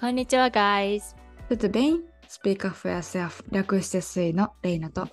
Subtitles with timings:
[0.00, 1.14] こんにちは、guys!
[1.50, 2.00] Tudo bem?
[2.26, 5.06] Speak up for yourself 略してスイのレイナと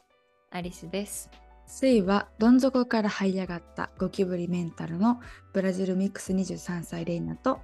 [0.50, 1.30] アリスです。
[1.66, 5.20] スイはどん底から這い上がったゴキブリメンタルの
[5.52, 7.60] ブラジルミックス23歳レイナと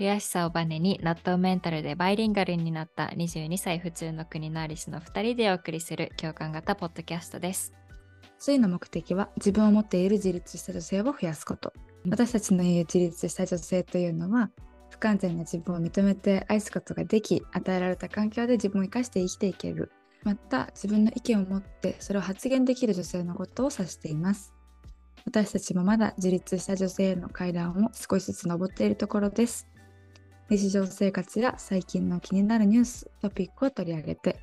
[0.00, 7.74] 悔しさをバネに納豆メンタルでバイリンガルになった22歳普通の国のアリスの2人でお送りする共感型ポッドキャストです。
[8.38, 11.74] スイの目的は自分を持っている自立した女性を増やすこと
[12.06, 14.50] うん私たちの言う自立した女性というのは
[14.94, 19.90] 不完全な自分を認めて愛すことができ与えられた環境で自分を生かして生きていける。
[20.22, 24.54] また自分の意見を持ってそれを発言できる女性のことを指しています。
[25.26, 29.68] 私たちもまだ自立した女性への階段を少しずつ登っているところです。
[30.48, 34.40] 日常生活や最近の気になるニューストピックを取り上げて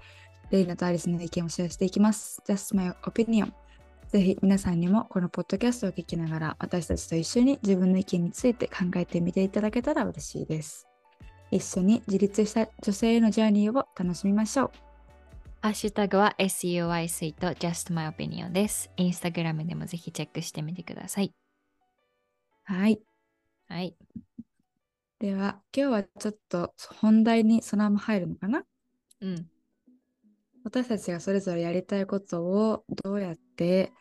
[0.50, 2.42] レイナとアリスの意見をシェアしていきます。
[2.46, 3.54] Just my opinion.
[4.12, 10.86] ぜひ皆さんにもこのポッドキャストを聞きながら私たちと一緒に自分の意見について考えてみていただけたら嬉しいです。
[11.50, 14.72] 一緒に自立した女性へのジャーニーを楽しみましょう。
[15.62, 18.92] ハッシュタグは SUI スイート Just My Opinion です。
[18.98, 21.34] インスタグラムでもぜひチェックしてみてください。
[22.64, 23.00] はい。
[23.70, 23.96] はい。
[25.20, 28.64] では今日はちょっと本題にそのまま入るのかな？
[29.22, 29.48] うん。
[30.66, 33.94] 私たちがそれぞれやりたいことをどうやって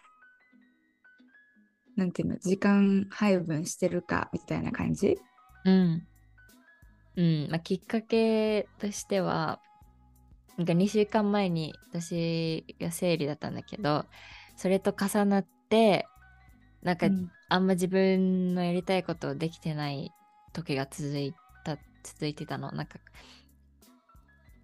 [2.01, 5.23] なんていうの時間配分してるかみたいな感じ？
[5.65, 6.07] うん。
[7.17, 7.49] うん。
[7.51, 9.61] まあ、きっかけとしては、
[10.57, 14.09] なんか2週間前に私が生理だったんだけど、
[14.57, 16.11] それと重なって、
[16.83, 20.15] なんかうんあんま自分のやりたいことをできてない
[20.55, 22.73] 時が続いた、続いてたの。
[22.73, 22.99] なんか、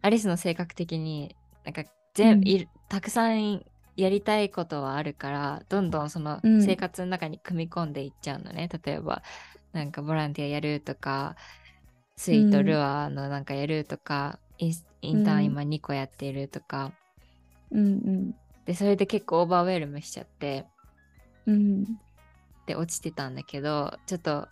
[0.03, 1.85] アリスの性格的に、なんか
[2.15, 2.45] 全、うん
[2.89, 3.63] たくさん
[3.97, 6.63] やりたいことはあるから、どんどんそのうん。
[6.63, 8.69] 生活の中に組み込んでいっちゃうのね。
[8.85, 9.23] 例えば、
[9.73, 11.37] なんかボランティアやるとか、
[12.17, 16.95] スイートルアーのなんかやるとか、インスインターンうん今2個やってるとか、
[17.71, 18.35] うん。
[18.67, 20.69] で、それで結構オーバーウェルムしちゃって、
[21.47, 21.55] うん。
[21.55, 21.59] う
[21.93, 21.97] ん
[22.67, 24.49] で落ちてたんだけどちょっと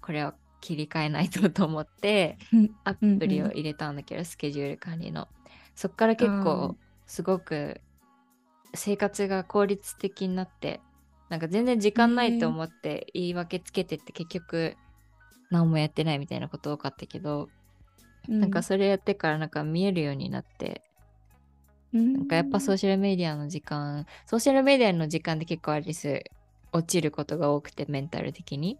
[0.00, 2.76] これを切り替えないとと思ってうん。
[2.84, 5.28] アプリを入れたんだけど、スケジュール管理の。
[5.74, 7.80] そっから結構すごく
[8.74, 10.80] 生活が効率的になって
[11.28, 14.76] なんか全然時間ないと思って言い訳つけてって結局
[15.50, 17.48] 何もやってないみたいなこと多かったけど、
[18.28, 20.82] なんかそれやってからなんか見えるようになって
[21.92, 26.24] ななんかやっぱソーシャルメディアの時間ソーシャルメディアの時間で結構アリス
[26.72, 28.78] 落ちることが多くてメンタル的に。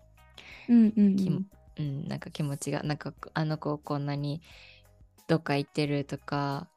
[0.68, 1.47] うんうん
[1.78, 4.41] うん、なんか気持ちがなんかあの子こんなに
[5.28, 6.68] どっか行ってるとか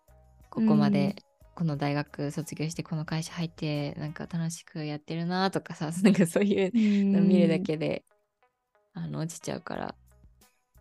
[0.50, 1.16] ここまで
[1.60, 6.72] この大学卒業してこの会社入ってなんか楽しくやってるなとかさ なんかそういう
[7.12, 8.06] の見るだけで、
[8.94, 9.94] あの落ちちゃうから。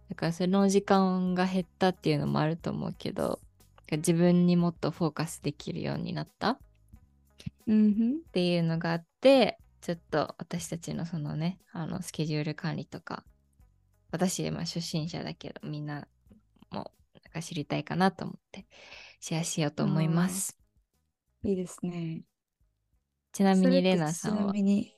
[0.08, 3.40] だからその時間が減ったっていうのもあると思うけど
[3.90, 6.58] 自分にもっとフォーカスできるようになったっ
[7.66, 13.24] うんていうのがあってちょっと私たちのそのねあのスケジュール管理とか
[14.12, 16.06] 私まあ初心者だけどみんな
[16.70, 18.66] もなんか知りたいかなと思って
[19.20, 20.57] シェアしようと思います
[21.43, 22.22] いいですね。
[23.32, 24.93] ちなみにレナさんちなはみに、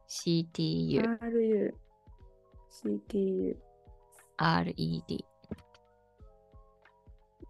[0.10, 1.72] ACU RU
[2.72, 3.56] CTU
[4.38, 5.26] RED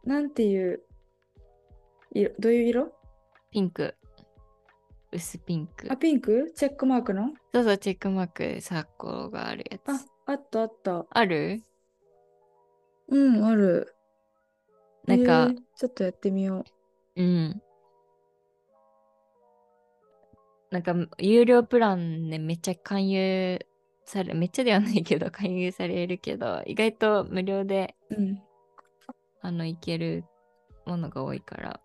[0.04, 0.82] なんていう
[2.12, 2.92] 色どういう色？
[3.52, 3.96] ピンク
[5.12, 6.52] 薄ピンクあ、ピンク？
[6.56, 7.34] チェックマークの？
[7.54, 11.06] そうそうチェックマークサーコがあるやつあ、あったあった。
[11.10, 11.64] ある？
[13.08, 13.96] うん、ある。
[15.06, 16.64] なんか、えーちょっとやってみよ
[17.16, 17.62] うん。
[20.72, 23.60] なんか、有料プランね、めっちゃ勧誘
[24.06, 28.16] され、めっちゃではないけど、 勧誘されるけど、意外と無料で、う。
[28.16, 28.44] うん。
[29.42, 30.26] あの、いける
[30.86, 31.82] ものが多いから、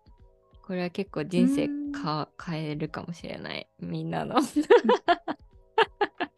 [0.65, 3.69] これは結構人生うんか変えるかもしれない。
[3.79, 4.35] みんなの。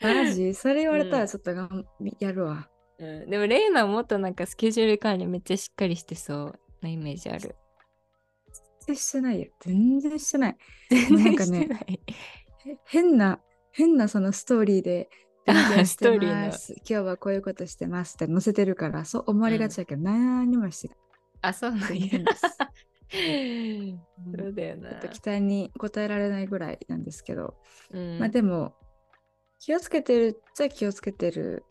[0.02, 0.54] マジ？
[0.54, 1.86] それ言われたうんらちょっとがん
[2.20, 2.70] やるわ。
[3.00, 7.56] うん、でもレイナはもっとなんかスケジュール管理めっちゃしっかりしてそうなイメージある。
[8.88, 9.48] 全然してないよ。
[9.62, 10.58] 全然してない。
[11.10, 12.02] もうなんかねしてない
[12.66, 13.40] へ変な、
[13.72, 15.10] 変なそのストーリーで
[15.86, 16.48] ストーてリーの。
[16.48, 16.54] 今
[16.84, 20.98] 日はこういうことしてますって載せてるから、そう思われがちだけど、何にもしてない。
[21.42, 22.20] あ、そうなんや。
[23.10, 25.08] そうだよなと。
[25.08, 27.56] 期待に応えられないぐらいなんですけど、
[27.92, 28.74] うんまあでも、
[29.60, 31.64] 気をつけてるっちゃ気をつけてる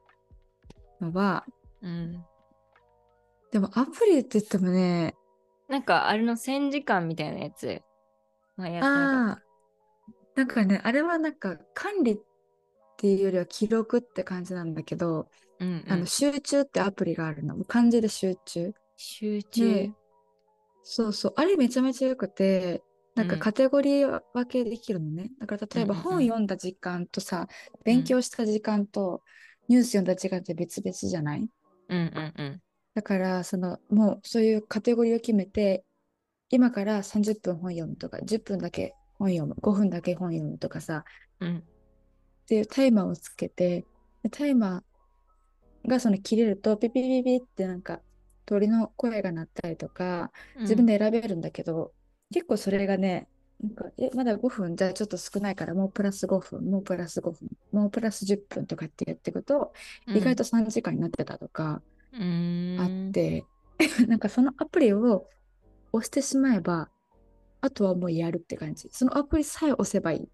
[1.01, 1.45] のは、
[1.83, 2.25] うん、
[3.53, 5.15] でもアプリって言ってもね、
[5.69, 7.83] なんかあれの1000時間みたいなやつ。
[8.57, 9.43] 前ああ、
[10.35, 12.19] なんかね、あれはなんか管理っ
[12.97, 15.29] ていうよりは記録って感じなんだけど、
[15.59, 15.65] た。
[15.65, 17.63] うん、うん、あの集中ってアプリがあるの。
[17.65, 18.73] 漢字で集中。
[18.97, 19.93] 集中で。
[20.89, 21.33] そうそう。
[21.35, 22.81] あれめちゃめちゃよくて、
[23.17, 25.33] なんかうんカテゴリー分けできるのね。
[25.41, 27.49] だから例えば本読んだ時間とさ、
[27.83, 29.23] 勉強した時間と
[29.67, 31.51] ニュース読んだ時間って別々じゃない？
[31.89, 32.63] うんうんうん。
[32.95, 35.85] だから、その、もうそういうカテゴリーを決めて、
[36.51, 41.05] 今から30分本読むとか、10分だけ本読む、5分だけ本読むとかさ、
[41.41, 43.85] うんっていうタイマーをつけて、
[44.23, 48.01] でタイマーがその切れると、ピピピピってなんか
[48.47, 50.33] 鳥の声が鳴ったりとか、
[50.65, 51.95] 自分で選べるんだけど、
[52.33, 59.73] 結構それがね、なんか、え、まだ5分、じゃあちょっと少ないから、もうプラス5分、もうプラス5分、もうプラス10分とかってやっていくと、
[60.13, 61.83] 意外と3時間になってたとか
[62.13, 62.27] うん、うん。
[62.77, 63.49] あって、
[64.09, 65.29] なんかそのアプリを
[65.93, 66.91] 押してしまえば、
[67.61, 68.89] あとはもうやるって感じ。
[68.93, 70.31] そのアプリさえ押せばいい。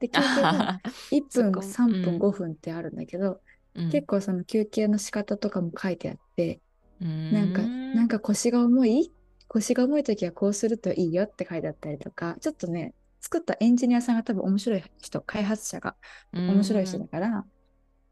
[0.00, 2.20] で、休憩もあ1分、そこ3分、うん。
[2.20, 3.42] 5分ってあるんだけど、
[3.74, 3.90] うん。
[3.90, 6.60] 結構その休憩の仕方とかも書いてあって、うん
[7.00, 9.12] なんか、なんか腰が重い？
[9.48, 15.96] 腰が重い時はこうするといいよって書いてあったりとか、ちょっとね、作ったエンジニアさんが多分面白い人、開発者が
[16.32, 17.44] 面白い人だから、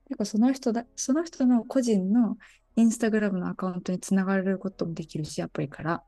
[0.09, 2.37] 結構その人だ、その人の個人の
[2.77, 6.03] インスタグラムのアカウントにつながれることもできるし、アプリから。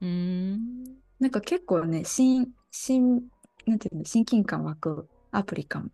[0.00, 0.84] うん。
[1.18, 3.22] なんか結構ね、新、新、
[3.66, 5.86] なんていうの、親近感湧くアプリかも。
[5.86, 5.90] ど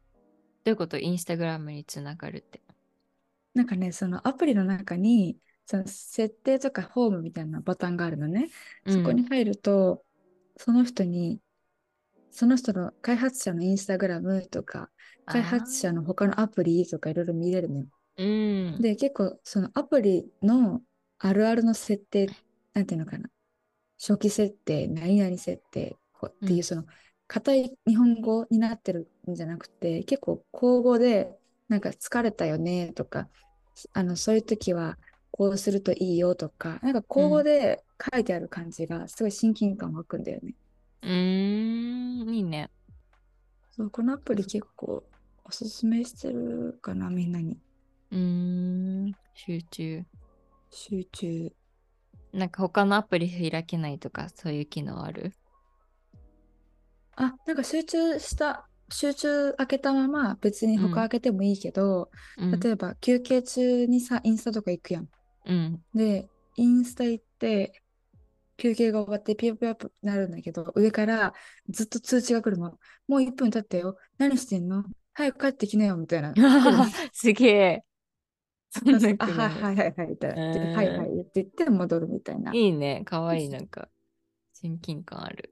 [0.67, 0.99] ういうこと？
[0.99, 2.61] インスタグラムにつながるって。
[3.55, 5.37] なんかね、そのアプリの中に、
[5.69, 8.49] その設定とかホームみたいなボタンがあるのね。
[8.89, 10.03] そこに入ると、
[10.57, 11.41] その人に、
[12.31, 14.91] その人の開発者のインスタグラムとか、
[15.27, 17.87] 開発者の他のアプリとかいろいろ見れるのよ。
[18.17, 18.83] うん。
[18.83, 20.83] で、結構そのアプリの
[21.19, 22.29] あるあるの設定、
[22.75, 23.29] なんていうのかな。
[23.99, 26.87] 初期設定、何々設定っていううんその
[27.27, 31.39] 硬い日本語になってるんじゃなくて、結構口語で、
[31.69, 33.29] なんか疲れたよねとか、
[33.93, 34.99] あの、そういう時は
[35.39, 40.57] こうするといいよとか、なんか口語で書いてある感じがすごい親近感湧くんだよね。
[41.03, 42.73] うーん、いいね。
[43.71, 45.05] そう、このアプリ結構
[45.45, 47.57] おすすめしてるかな、みんなに。
[48.11, 48.19] うー
[49.11, 50.03] ん、集中。
[50.71, 51.53] 集中。
[52.33, 55.33] なんか他のアプリ開けないとか、そういう機能ある？
[57.15, 62.59] あ、なんか集中した、集中開けたまま別にうん他開けてもいいけど、うん。
[62.59, 65.09] 例えば休憩中にさ、インスタとか行くやん。
[65.47, 65.83] うん。
[65.95, 67.83] で、インスタ行って、
[68.57, 71.33] 休憩が終わってピヨピヨってなるんだけど、上から
[71.69, 72.79] ずっと通知が来るの。
[73.07, 73.97] もう1分経ったよ。
[74.19, 74.85] 何してんの？
[75.15, 76.35] 早く帰ってきなよ、みたいな。
[77.13, 77.85] すげえ。
[79.19, 80.09] あ、はいはいはいはい。
[80.09, 82.53] みたいはいはいって言って戻るみたいな。
[82.53, 83.03] いいね。
[83.05, 83.49] かわいい。
[83.49, 83.89] なんか、
[84.55, 85.51] 親近感ある。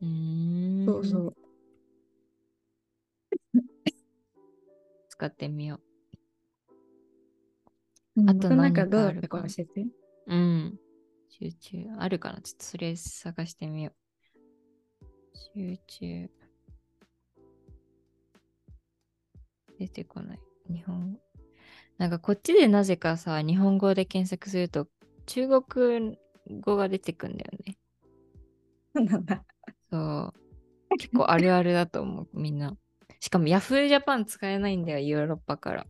[0.00, 0.86] うーん。
[0.86, 1.34] そうそう。
[5.08, 5.85] 使ってみようん
[8.26, 9.80] あとまなんか何かどうだったかか教えて？
[9.82, 9.90] う。
[10.26, 10.78] うん。
[11.28, 11.78] 集中。
[11.98, 15.06] あるかなちょっとそれ探してみよう。
[15.54, 16.30] 集中。
[19.78, 20.40] 出てこない。
[20.70, 21.20] 日本語。
[21.98, 24.88] なんかこっちでなぜかさ、日本語で検索すると
[25.26, 26.18] 中国
[26.60, 27.76] 語が出てくんだよね。
[28.94, 29.44] そうなんだ。
[29.90, 30.32] そ
[30.90, 30.96] う。
[30.98, 32.74] 結構あるあるだと思う、みんな。
[33.20, 33.88] しかも Yahoo!
[33.88, 35.86] ジャパン使えないんだよ、ヨーロッパから。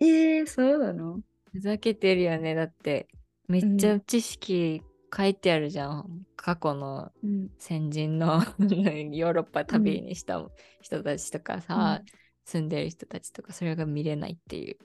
[0.00, 1.20] えー、そうなの？
[1.52, 2.54] ふざけてるよね。
[2.54, 3.08] だって、
[3.48, 4.82] めっちゃ知識
[5.16, 6.26] 書いてあるじゃん。
[6.36, 7.50] 過去のうん。
[7.58, 10.48] 先人の ヨーロッパ旅にした
[10.80, 12.02] 人たちとかさ、
[12.44, 14.76] 住んでる人たちとか、それが見れないっていう。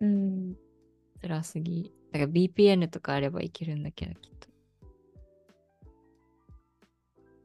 [0.00, 0.56] うん。
[1.20, 1.92] 辛すぎ。
[2.12, 4.48] だから VPN とかあればいけるんだけど、きっと。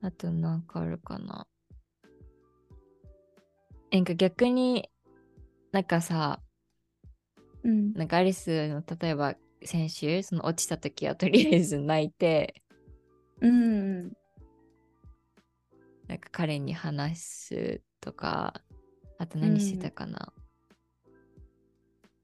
[0.02, 1.48] あとなんかあるかな。
[3.92, 4.90] なんか逆に、
[5.72, 6.42] なんかさ、
[7.66, 7.94] うん。
[7.94, 12.62] なんかアリスの例えば先週、その落ちた時はとりあえず泣いて、
[13.42, 14.14] うん。
[16.08, 18.62] なんか彼に話すとか、
[19.18, 20.32] あと何してたかな。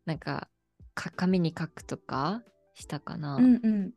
[0.06, 0.48] なんか
[0.94, 2.44] か紙に書くとか
[2.76, 3.38] したかな。
[3.38, 3.92] うんうん。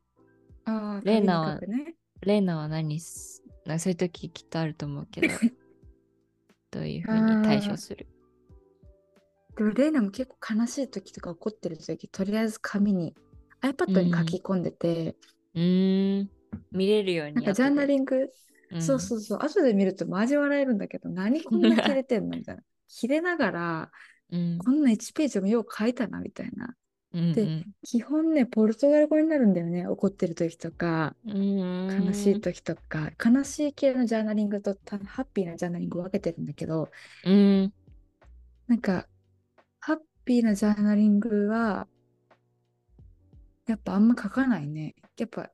[0.64, 1.96] ああ、レイナはね。
[2.22, 5.28] レイナは何すなそういう時きっとあると思うけど、
[6.70, 8.06] どういうふうに対処する？
[9.56, 13.14] でもレイナも結構悲しい時とか怒ってる時、とりあえず紙に
[13.62, 15.16] iPad に書き込んでて、
[15.54, 16.30] うーん、
[16.72, 18.30] 見れるようになんかジャーナリング、
[18.70, 22.62] グそうそうそう、後で見るとマジ笑えるんだけど、何こんな切れてんのみたいな。
[22.88, 23.90] 切れながら、
[24.32, 24.58] うん。
[24.58, 26.74] こんな1ページもよう書いたなみたいな。
[27.12, 29.86] うんで基本ね、ポルトガル語になるんだよね。
[29.86, 36.90] 怒ってる時とか、うん、悲しい時とか、悲しい系のジャーナリングとたハッピーなジャーナリングを分けてるんだけど、
[37.24, 37.72] うん。
[38.66, 39.06] なんか、
[40.24, 41.86] ピーなジャーナリングは、
[43.66, 44.94] やっぱあんま書かないね。
[45.18, 45.50] やっぱ、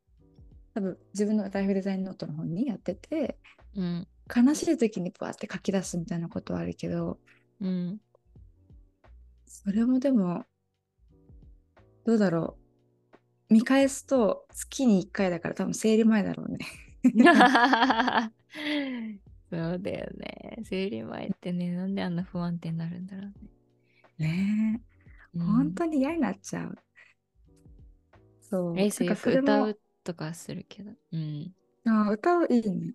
[0.74, 3.38] 多分自分のライフデザインノートの方にやってて、
[3.74, 4.08] うん。
[4.34, 7.18] 悲しい時にバーって書き出すみたいなことはあるけど、
[7.60, 8.00] うん。
[9.46, 10.44] それもでも、
[12.04, 12.56] どうだろ
[13.50, 13.54] う。
[13.54, 16.58] 見返すと月に1回だから多分生理前だろうね。
[19.50, 20.58] そうだよね。
[20.62, 23.32] 生理前ってね、なんであんな不安定になるんだろうね。
[24.20, 24.82] ね
[25.34, 26.78] え、うん本当に嫌になっちゃう。
[28.40, 28.76] そう。
[28.76, 30.92] レイスよくなんかそれも歌うとかするけど。
[31.12, 31.54] うん。
[31.86, 32.94] あ歌ういいね。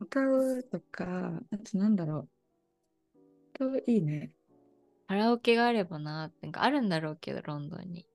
[0.00, 2.28] 歌うとか、あとなんだろう。
[3.54, 4.32] 歌ういいね。
[5.08, 8.06] カラオケがあればな、なんかあるんだろうけど、ロンドンに。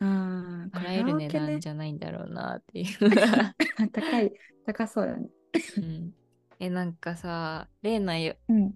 [0.00, 2.86] ああ、払える値カラオケね段じゃないんだろうなっていう。
[3.92, 4.32] 高い、
[4.66, 5.28] 高そうだね。
[5.76, 6.14] うん、
[6.58, 8.74] え、なんかさ、レイナようん。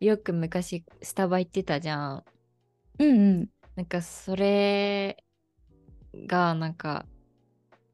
[0.00, 2.24] よく昔スタバ行ってたじゃん。
[2.98, 3.48] うんうん。
[3.76, 5.22] なんかそれ
[6.26, 7.06] がなんか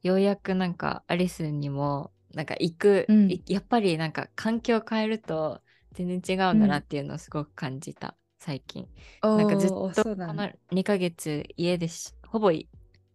[0.03, 5.61] ようやくなんかアリスにもなんか行く、うんいやっぱりなんか環境変えると
[5.95, 8.87] 全然違うんだなっていうのをすごく感じた、最近。
[9.23, 9.93] なんかずっとこ。
[10.17, 12.69] の2ヶ月家でしほぼい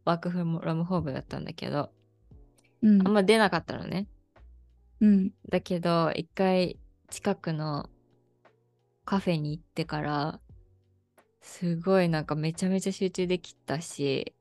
[0.03, 0.45] ワークフロ
[0.75, 1.91] ムホームだったんだけど
[2.81, 4.07] うんあんま出なかったのね。
[4.99, 5.31] うん。
[5.49, 6.77] だけど一回
[7.09, 7.89] 近くの
[9.11, 10.39] カフェに行ってから
[11.41, 14.33] すごいなんかめちゃめちゃ集中できたし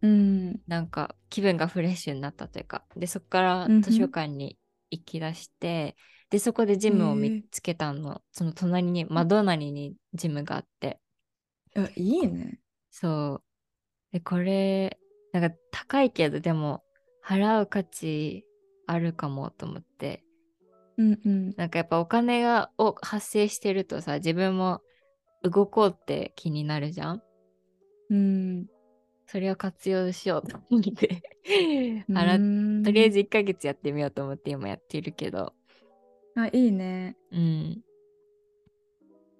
[0.00, 0.60] うん。
[0.66, 4.58] なんか気分がフレッシュになったというかでそこから図書館に
[4.90, 5.94] 行き出して、
[6.30, 8.22] でそこでジムをへ見えつけたの。
[8.32, 10.98] その隣に窓隣にジムがあって。
[11.76, 12.58] いや、いいね。
[12.90, 13.42] そう。
[14.12, 14.98] でこれ
[15.32, 16.82] なんか高いけどでも
[17.24, 18.44] 払う価値
[18.88, 20.24] あるかもと思って
[20.98, 21.54] うんうん。
[21.56, 24.80] なんかやっぱお金がを発生してるとさ自分も
[25.42, 27.22] 動こうって気になるじゃん？
[28.10, 28.66] うん。
[29.26, 31.22] それを活用しようと思って
[32.08, 33.14] 払っとりあえず。
[33.14, 35.54] ず1ヶ月やってみようと思って今やってるけど
[36.34, 37.16] あ、いいね。
[37.30, 37.82] うん、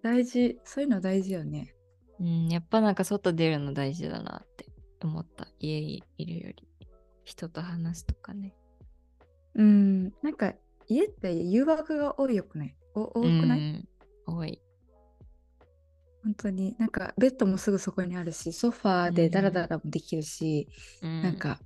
[0.02, 0.58] 大事。
[0.64, 1.74] そういうの大事よね。
[2.20, 4.66] うん、やっぱなんか外出るの大事だなって
[5.02, 6.68] 思った家にいるより
[7.24, 8.54] 人と話すとかね
[9.54, 10.04] うん。
[10.22, 10.54] なんか、
[10.88, 12.76] 家って誘惑が多いよくない？
[12.94, 13.88] お多くない、うん
[14.26, 14.60] 多い。
[16.22, 16.76] 本当に。
[16.78, 20.68] なんか、ベッドもすぐそこにあるし、ソファーでダラダラもできるし、
[21.02, 21.58] ななんか、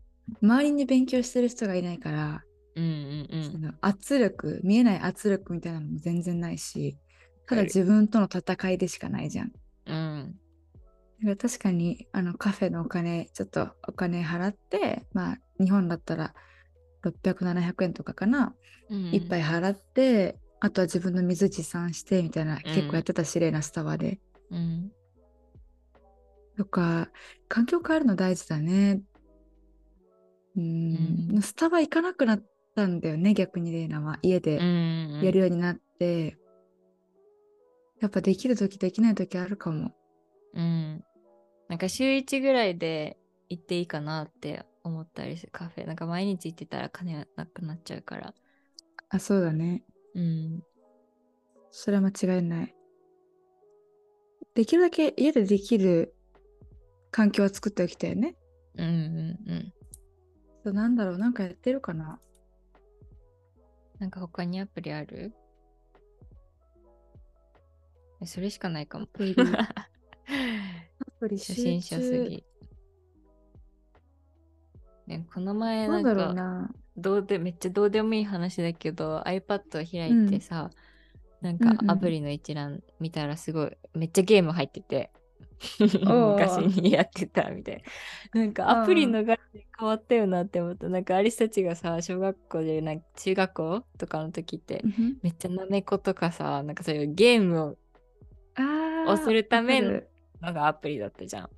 [0.43, 2.45] 周りに勉強してる人がいないから、
[2.75, 3.53] うんうんうん。
[3.53, 6.97] その圧力、見えない圧力みたいなのも全然ないし、
[7.47, 9.53] ただ自分との戦いでしかないじゃん。
[9.87, 10.41] うん。
[11.21, 16.35] だから確かにあのカフェのお金、ちょっとお金払って、まあ日本だったら
[17.11, 18.55] 600、700円とかかな、
[18.91, 24.21] うん一杯払って、あとは自分の水持参してみたいな、結構やってたし、レイなスタバで。
[24.51, 24.93] うん
[26.57, 27.11] とか、
[27.49, 29.03] 環境変えるの大事だね。
[30.57, 32.43] うーん、うんスタバ行かなくなっ
[32.75, 34.19] たんだよね、逆にレイナは。
[34.23, 36.39] 家でうんやるようになって。
[38.01, 39.93] やっぱできるときできないときあるかも。
[40.55, 41.05] うん。
[41.69, 43.17] なんか週1ぐらいで
[43.49, 45.87] 行っていいかなって思ったりするカフェ。
[45.87, 48.35] なんか毎日行ってたら金なくなっちゃうから。
[49.09, 49.83] あ、そうだね。
[50.15, 50.63] うん。
[51.71, 52.75] それは間違いない。
[54.55, 56.15] できるだけ家でできる
[57.11, 58.37] 環境は作っておきたいよね。
[58.77, 59.73] うんうんうん。
[60.65, 62.21] そうなんだろう、なんかやってるかな。
[63.99, 65.35] なんか他にアプリある？
[68.21, 69.07] えそれしかないかも。
[69.15, 69.19] ア
[71.19, 72.45] プリ初心者すぎ。
[75.07, 76.71] ね、この前なんんかな。
[76.97, 80.71] どうでめっちゃどうでもいい話だけど iPad を開いてさ、
[81.41, 81.91] なんかうんうん。
[81.91, 85.11] アプリの一覧見たらすごいめっちゃゲーム入ってて。
[85.81, 87.83] 昔にやってたみたい
[88.35, 88.41] な。
[88.41, 90.89] なんかアプリの概念変わったよなって思った。
[90.89, 97.79] なんかアリスたちがさ小学校でなんか中学校とかの時ってうんめっちゃなめことかさなんかそういうゲーム
[99.07, 100.03] をするための
[100.43, 101.51] がアプリだったじゃん。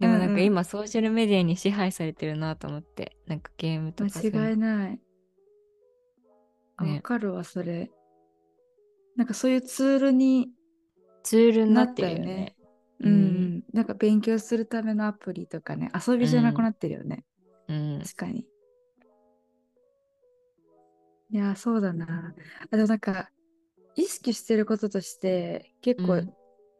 [0.00, 5.00] でもなんか今ソーシャルメディアに支配されてるなと思って、なんかゲームとか間違いない。
[6.76, 7.90] あねわかるわ、それ。
[9.16, 10.50] なんかそういうツールに
[11.24, 12.56] ツールにななってるよね。
[13.00, 17.24] うん、うん、なんか勉強するためのアプリとかね、遊びじゃなくなってるよね。
[17.68, 18.00] うん。
[18.02, 18.46] 確かに。
[21.30, 22.34] いや、そうだな。
[22.60, 23.30] あとなんか、
[23.94, 26.32] 意識してることとして結構うん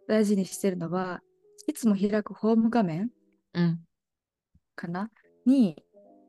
[0.07, 1.21] 大事にしてるのは、
[1.69, 3.11] いつも開くホーム画面
[3.53, 3.81] うん。
[4.75, 5.11] かな？
[5.45, 5.77] に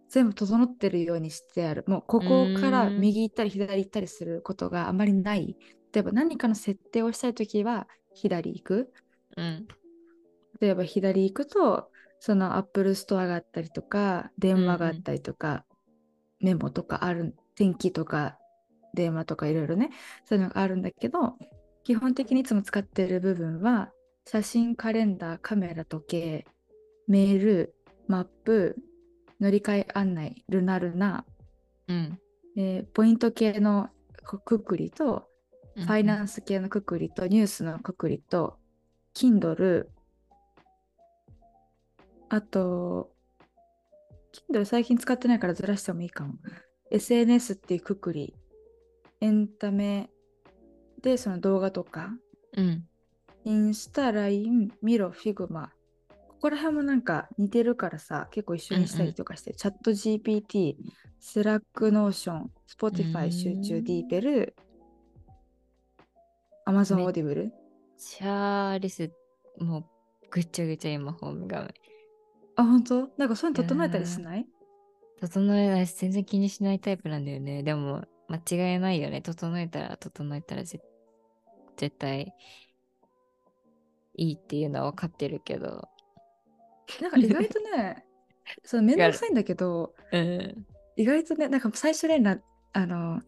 [0.10, 1.86] 全部整ってるようにしてある。
[1.88, 5.56] もうここから右行ったり左行ったりすることがあまりない。
[5.94, 8.94] 例えば何かの設定をしたいときは左行く。
[9.38, 9.68] うん。
[10.60, 15.64] 例えば左行くとその Apple ストアがあったりとか電話があったりとか、
[16.42, 18.38] メモとかある天気とか
[18.94, 19.92] 電話とかいろいろね
[20.26, 21.36] そういうのがあるんだけど
[21.84, 23.92] 基本的にいつも使ってる部分は
[24.32, 26.46] 写真カレンダーカメラ時計
[27.08, 27.76] メール
[28.08, 28.76] マップ
[29.42, 31.26] 乗り換え案内ルナルナ、
[31.88, 32.20] うん。
[32.56, 33.90] えーポイント系の
[34.24, 35.28] くくくりと
[35.76, 38.60] ファイナンンス系のくくりとニュースのくくりと
[39.16, 39.88] Kindle
[42.30, 43.10] あと
[44.52, 46.36] Kindle 最近使ってないからずらしてもいいかも。
[46.92, 48.36] SNS っていうくくり。
[49.22, 50.12] エンタメ
[51.02, 52.12] でその動画とか。
[52.56, 52.86] うん。
[53.46, 55.72] インスタ、LINE、 Miro、Figma。
[56.28, 63.32] ここら辺もなんか似てるからさ結構一緒にしたりとかして、 ChatGPT、Slack、Notion、う Spotify ん。
[63.32, 64.56] 集中、 DeepL、
[66.66, 67.50] Amazon め Audible
[67.98, 69.12] チャーリス、
[69.60, 69.86] もう
[70.32, 71.74] ぐっちゃぐちゃ今ホーム画面。
[72.56, 73.10] あ、本当？
[73.18, 74.48] なんかそういうの整えたりしない？
[75.20, 77.64] 整えないし、全然気にしないタイプなんだよね。
[77.64, 79.22] でも、間違いないよね。
[79.22, 80.80] 整えたら、整えたらぜ
[81.76, 82.34] 絶対
[84.20, 85.88] いいっていうのは分かってるけど。
[87.02, 88.06] なんか意外とね、
[88.66, 90.66] そのめんどくさいんだけど、うん。
[90.98, 92.42] 意外とね、なんか最初連絡、
[92.74, 93.22] あの、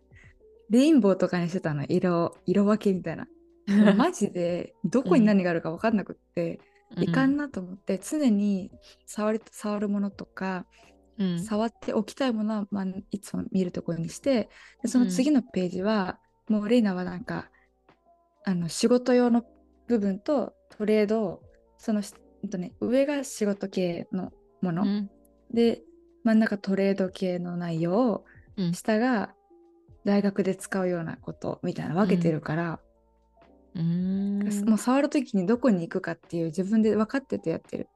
[0.70, 3.28] レインボーとかにしてたの、色、色分けみたいな。
[3.96, 6.60] マジでどこに何があるか分かんなくって、
[6.98, 8.70] いかんなと思って常に
[9.06, 10.66] 触り触るものとか、
[11.18, 11.40] うん。
[11.40, 14.50] 触っておきたいものは、まあ、いつも見るところにして
[14.82, 17.50] でその次のページは、もうレイナはなんか
[18.44, 19.46] あの仕事用の
[19.88, 21.42] 部分とトレード
[21.78, 22.14] そのし
[22.44, 25.10] うんと、ね、上が仕事系のもの、うん。
[25.54, 25.82] で
[26.24, 28.24] 真ん中トレード系の内容
[28.58, 29.34] うん下が
[30.04, 32.80] 大学で使うようなことみたいな分けてるから、
[33.76, 34.70] うーん。
[34.70, 37.90] もう触るときにどこに行くかっていう自分で分かっててやってる。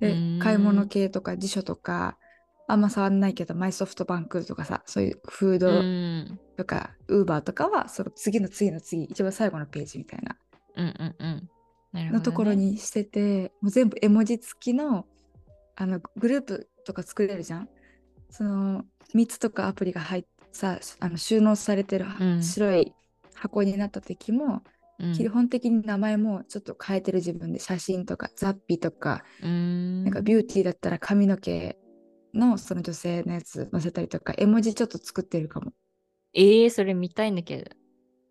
[0.00, 2.16] で買い物系とか辞書とか
[2.66, 6.40] あんま触んないけどマイソフトバンクとかさそういうフーうドん。
[6.56, 10.36] とかウーバーとかはその次の次の次一番最後のページみたいな
[10.82, 11.50] うんうんうん。
[11.92, 12.18] なるほど、ね。
[12.18, 12.54] のところ。
[12.54, 15.06] にしてて、もう全部絵文字付きの
[15.76, 17.68] あのグループとか作れるじゃん？
[18.30, 22.92] その3つとかアプリが入ってさあの収納されてるうん白い
[23.34, 24.62] 箱になった時も、
[24.98, 29.24] うん、基本的に名前もちょっと変えてる自分で写真とかザッピとか。
[29.42, 31.78] なんかビューティーだったら髪の毛
[32.34, 35.72] のその女性のやつ載せたりとか絵文字ちょっと作ってるかも。
[36.34, 37.74] ええそれ見たいんだけ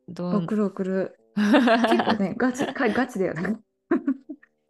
[0.08, 0.32] ど。
[0.32, 0.44] どう？
[0.44, 1.20] 送る送る。
[1.40, 3.58] 結構ねガチかガチだよね。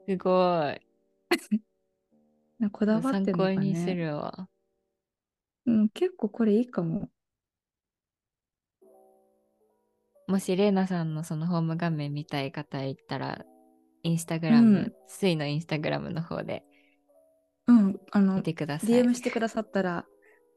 [0.07, 0.81] すごい。
[2.71, 3.95] こだわって参るのか考にすね。
[3.95, 4.49] るわ。
[5.65, 7.09] うん、結構これいいかも。
[10.27, 13.45] もしレイナさんのそのホーム画面見たい方いたら、
[14.03, 16.63] インスタグラム、うんスイのインスタグラムの方で
[17.69, 18.89] うん、あの見、てください。
[18.89, 20.05] DM してくださったら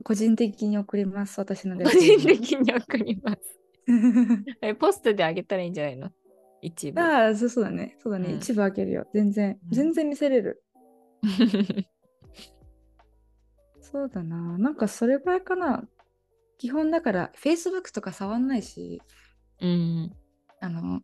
[0.03, 3.62] 個人的に送ります、私の個人的に送ります。
[4.63, 6.11] え、ポストであげたらいいんじゃないの？
[6.61, 7.01] 一部。
[7.01, 7.97] ああ、そうそうだね。
[7.99, 8.29] そうだね。
[8.29, 9.07] うん一部開けるよ。
[9.13, 10.63] 全然、うん全然見せれる。
[13.81, 14.59] そうだな。
[14.59, 15.85] なんかそれぐらいかな。
[16.59, 19.03] 基本だから Facebook とか触んないし、
[19.61, 20.13] うん。
[20.61, 21.01] あの、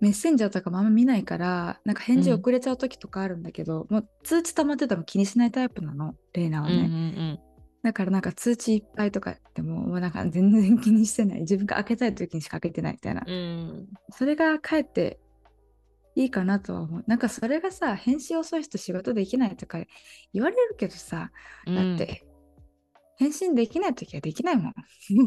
[0.00, 6.86] メッセンジャーとかもあんま見ないから、なんか返事うん遅れちゃう時とかあるんだけど、もう通知溜まってても気にしないタイプなの、レイナはうんうね。
[6.86, 7.38] ん
[7.82, 11.40] だからなんか通知いっぱいとかでも、もうなんか全然気にしてない。
[11.40, 13.22] 自分が開けたい時にしか開けてないみたいな。
[13.26, 13.34] うん。
[13.34, 13.36] う
[13.82, 13.88] ん。
[14.10, 15.20] それがかえって
[16.14, 17.04] いいかなとは思う。
[17.06, 19.78] なんかそれがさ、返信遅い人仕事できないとか
[20.32, 21.30] 言われるけどさ、
[21.66, 22.24] だって、
[23.18, 24.74] 返信できない時はできないもん。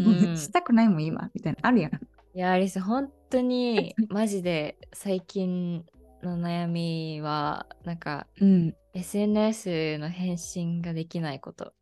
[0.06, 1.92] うん したくないもん今みたいなあるやん。
[2.34, 5.86] いや、アリス、本当に、 マジで最近
[6.24, 8.76] の悩みは、なんか、うん。
[8.94, 11.74] SNS の返信ができないこと。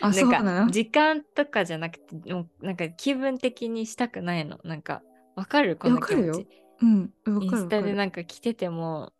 [0.00, 0.70] あ、 そうなの？
[0.70, 4.58] 時間とかじゃなくて、もうなんか気分的にしたくないの。
[4.64, 5.02] なんか、
[5.36, 5.76] わかる？
[5.76, 6.48] この気わかるよ持ち。
[6.82, 7.68] うん、わインス。
[7.68, 9.12] タでなんか来てても、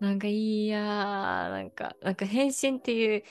[0.00, 3.22] なんかいやー、なんか、なんか返信っていう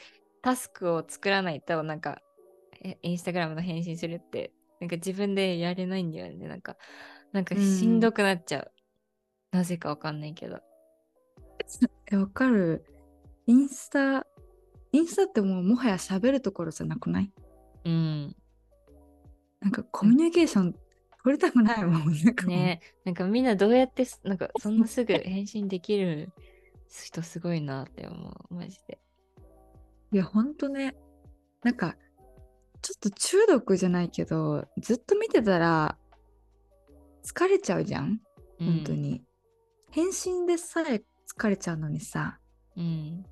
[0.41, 2.21] タスクを作らないと、なんか、
[2.83, 6.47] えインスタグラムの返信するって、なんか自分でやれないんだよね。
[6.47, 6.77] なんか、
[7.31, 8.71] なんかしんどくなっちゃう。
[9.51, 10.59] なぜかわかんないけど。
[12.11, 12.85] え、わかる。
[13.47, 14.25] インスタ、
[14.95, 17.31] インスタってもうもはや喋るところじゃなくない？
[17.83, 18.35] うん。
[19.59, 20.73] なんかコミュニケーション
[21.23, 22.13] 取りたくないもん。
[22.23, 26.29] なんかもうねなんかみんなどうやってす、なんかそんなすぐ返信できる
[26.89, 28.53] 人すごいなって思う。
[28.53, 28.99] マジで。
[30.13, 30.95] いや、ほんとね。
[31.61, 31.97] なんか、
[32.81, 35.97] ちょっと中毒じゃないけど、ずっと見てたら
[37.23, 38.21] 疲れちゃうじゃん
[38.59, 39.23] 本当に。
[39.91, 42.39] 返信でさえ疲れちゃうのにさ、
[42.77, 43.25] うん。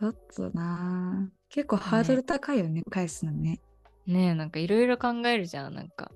[0.00, 3.60] ちょっとなぁ結構ハードル高いよね、返すのね。
[4.06, 5.74] ねえ、なんかいろいろ考えるじゃん。
[5.74, 6.12] なんか、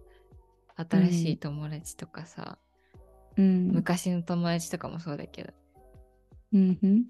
[0.76, 2.58] 新しい友達とかさ、
[3.36, 3.72] うん。
[3.72, 5.52] 昔の友達とかもそうだけど、
[6.52, 7.04] うんふん。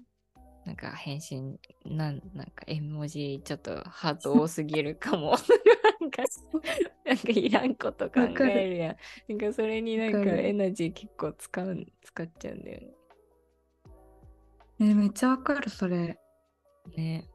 [0.65, 5.31] なんか返信、なんなんか絵文字ちょっとハート多すぎるかも。
[6.01, 6.23] なんか、
[7.05, 8.97] なんかいらんこと考えるやん。
[9.27, 12.93] なんかそれになんかエナジー結構使う、使っちゃうんだよね。
[14.79, 16.17] えめっちゃわかる、それ。
[16.95, 17.29] ね。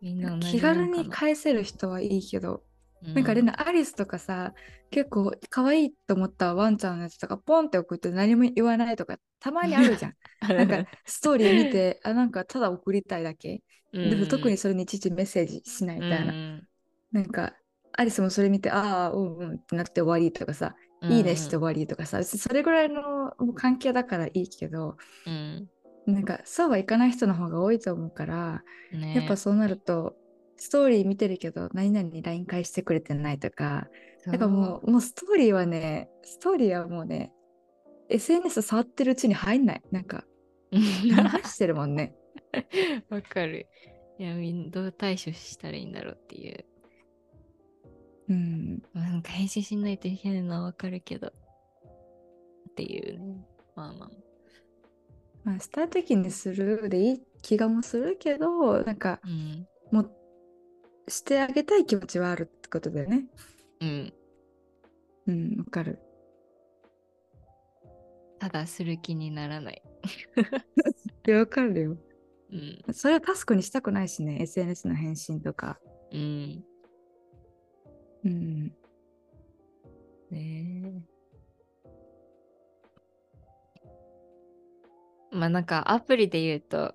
[0.00, 2.62] みんな気軽に返せる人はいいけど、
[3.02, 4.54] うなんかレナ、アリスとかさ、
[4.90, 10.14] 結構可愛いと思ったワンちゃんのやつとかポンって送って何も言わないとかたまにあるじゃん。
[10.48, 13.62] なんかストーリー見て、あ、なんかただ送りたいだけ。
[13.92, 16.60] でも特にそれにいちいちメッセージしないみたいな。
[17.12, 17.54] なんか、
[17.92, 25.70] アリスもそれ見て、ああ、うんうんってなって終わりとかさ、いいねして終わりとかさ、それぐらいの関係だからいいけど、うん、
[26.06, 30.14] なんかそうはいかない人の方が多いと思うから、ねやっぱそうなると、
[30.56, 33.88] ストーリー見てるけど、何々に LINE 返してくれてないとか、
[34.24, 37.32] なんかもう、もうストーリーはね、ストーリーはもうね、
[38.08, 39.82] SNS 触ってるうちに入んない。
[39.90, 40.24] なんか、
[40.72, 42.14] う流してるもんね。
[43.10, 43.68] わかる。
[44.18, 46.64] いや、みんなどう対処したらいいんだろうっていう。
[48.28, 48.82] うん。
[48.92, 51.28] まあなんか返信しないといけないのはわかるけど。
[51.28, 53.46] っていうね。
[53.74, 54.25] まあまあ。
[55.46, 59.68] まあ、したい時にするでいい気がもするけど、なんか、うん。
[59.92, 60.10] もう、
[61.08, 63.26] してあげたい気持ちはあるってことだよね。
[63.80, 64.14] うん。
[65.28, 66.00] うん、わかる。
[68.40, 69.82] ただする気にならない。
[71.28, 71.96] いや、わかるよ。
[72.50, 72.92] うん。
[72.92, 75.78] それはタスクにしたくないしね、SNS の返信とか。
[76.10, 76.64] うん。
[78.24, 78.64] うん。
[80.28, 81.15] ねえ。
[85.32, 86.94] まあなんかアプリで言うと、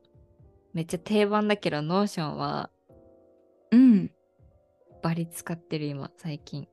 [0.74, 2.70] めっちゃ定番だけど、 Notion は
[3.72, 4.12] うん。
[5.02, 6.67] バリ使ってる今、最近。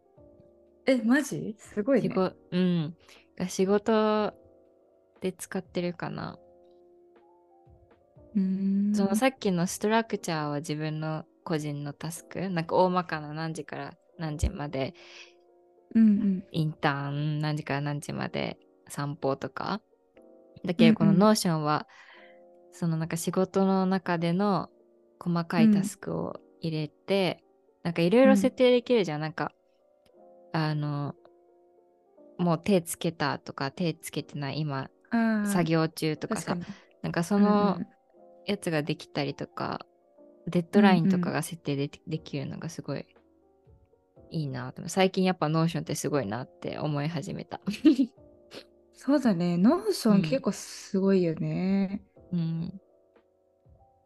[0.86, 1.56] え、マジ？
[1.58, 2.08] すごいね。
[2.08, 2.96] 仕事、うん。
[3.48, 4.34] 仕事
[5.20, 6.38] で使ってるかな。
[8.34, 8.94] うーん。
[8.94, 14.94] そのさっきの Structured は自分の個人のタスク、なんか大まかな何時から何時まで、
[15.94, 16.44] うんうん。
[16.52, 18.58] インターン何時から何時まで？
[18.88, 19.80] 散歩とか？
[20.64, 21.86] だけどこのうんうん Notion は、
[22.72, 24.68] そのなんか仕事の中での
[25.18, 27.42] 細かいタスクを入れて、
[27.82, 29.20] なんかいろいろ設定できるじゃん。
[29.20, 29.52] なんか、
[30.52, 31.14] あの、
[32.38, 34.90] もう手つけたとか手つけてない今
[35.44, 36.56] 作業中とかさ。
[37.02, 37.86] なんかそうんのうん
[38.46, 39.84] やつができたりとか、
[40.46, 43.04] デッドラインとかが設定で,、できるのがすごい
[44.30, 47.60] いいな最近やっぱ Notion ってすごいなって思い始めた。
[49.00, 49.56] そうだね。
[49.56, 52.02] Notion うん結構すごいよね。
[52.32, 52.80] うん。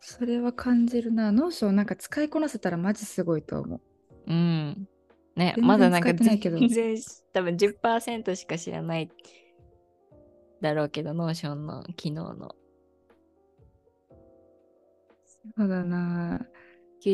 [0.01, 1.33] それは感じるな。
[1.33, 3.81] Notion なんか使いこなせたらマジすごいと思う。
[4.27, 4.87] うん。
[5.35, 6.97] ね、まだなんか使ってないけど全然
[7.33, 9.09] 多分10%しか知らない
[10.61, 12.55] だろうけど、 Notion の機能の
[15.57, 16.47] そうだな。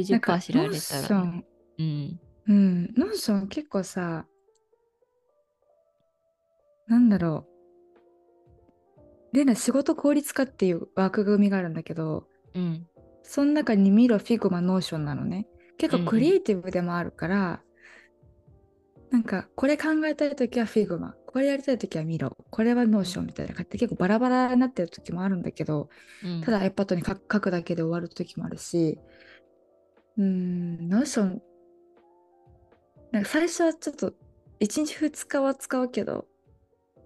[0.09, 1.21] なんか90%知らーシたら、
[1.79, 2.21] うん。
[2.49, 4.27] うん、ノーション結構さ、
[6.89, 7.48] なんだろう。
[9.33, 12.87] レナ仕事効率化っていう枠組みがあるんだけど、うん。
[13.23, 15.97] その中に Miro、Figma、Notion なのね。
[15.97, 16.05] うんうん。
[16.05, 17.63] 結構クリエイティブでもあるから、
[19.11, 25.89] なんかこれ考えたいときは Figma、これやりたいときは Miro、これは Notion みたいな感じで結構バラバラになってる時もあるんだけど、
[26.25, 28.99] うん、ただ iPad に書く書くだけで終わる時もあるし、
[30.19, 31.43] うーん、 Notion、
[33.13, 34.13] なんか最初はちょっと
[34.61, 36.27] 1日2日は使うけど、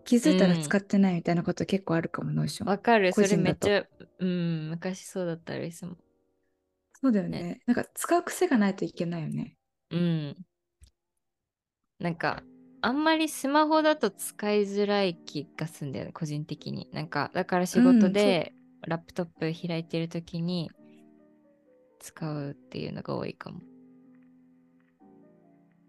[0.05, 2.69] 気づいたら使ってないみたいなこと結構あるかも、 Notion。
[2.69, 3.13] わかる。
[3.13, 3.85] それめっちゃ、
[4.19, 5.97] うん、昔そうだったらいいもん。
[7.01, 9.57] そうだよねねなんか使う癖がないといけないよね。
[9.91, 10.37] うん。
[11.99, 12.43] なんか、
[12.81, 16.89] あんまりスマホだと使いづらい気がするんだよね、個人的に。
[16.93, 18.55] なんか、だから仕事で
[18.87, 20.71] ラップトップ開いてるときに
[22.01, 23.61] 使うっていうのが多いかも。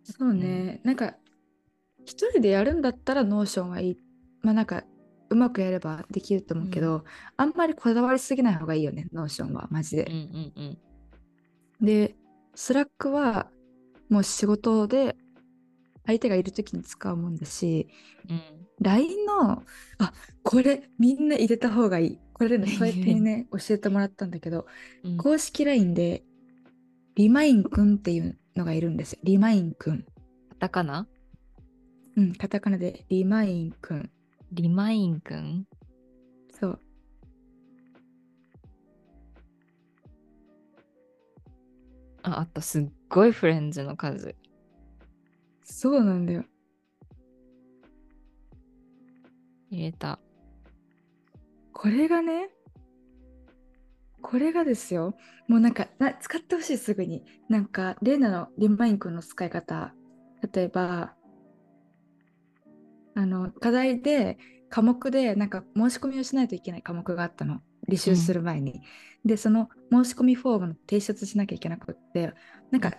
[0.04, 1.16] そうね、なんか
[2.06, 3.98] 一人でやるんだったら Notion はいい。
[4.44, 4.84] まあなんか
[5.30, 7.06] うまくやればできると思うけど、
[7.38, 10.04] あんまりこだわりすぎない方がいいよね、 Notion は、マジで。
[10.04, 10.78] うんうん
[11.82, 11.86] うん。
[11.86, 12.16] で、
[12.54, 13.50] Slack は
[14.10, 15.16] もう仕事で
[16.06, 17.88] 相手がいる時に使うもんだし、
[18.30, 18.42] うん、
[18.82, 19.64] LINE の、
[19.98, 22.20] あこれみんな入れた方がいい。
[22.34, 24.68] これね、そうやってね、教えてもらったんだけど、
[25.04, 26.24] うん公式 LINE で
[27.16, 29.20] リマインくんっていうのがいるんですよ。
[29.24, 30.06] リマインくん。
[30.50, 31.08] カタカナ？
[32.18, 34.12] うん、カタカナでリマインくん。
[34.54, 35.66] リマインくん
[36.60, 36.80] そう。
[42.22, 42.62] あ、あった。
[42.62, 44.36] すっごいフレンズの数。
[45.64, 46.46] そうなんだよ。
[49.72, 50.20] 入れた。
[51.74, 52.50] これがね、
[54.22, 55.16] これがですよ。
[55.48, 57.26] もうなんか、な使ってほしい、すぐに。
[57.50, 59.94] なんか、レイナのリマインくんの使い方。
[60.54, 61.16] 例えば、
[63.16, 64.38] あの、課題で、
[64.70, 67.62] 科目で、なんか申し込みをしないといけない科目があったの。
[67.90, 68.82] 履修する前に。
[69.26, 72.34] で、その申し込みフォームの提出しなきゃいけなくって、
[72.72, 72.94] なんか、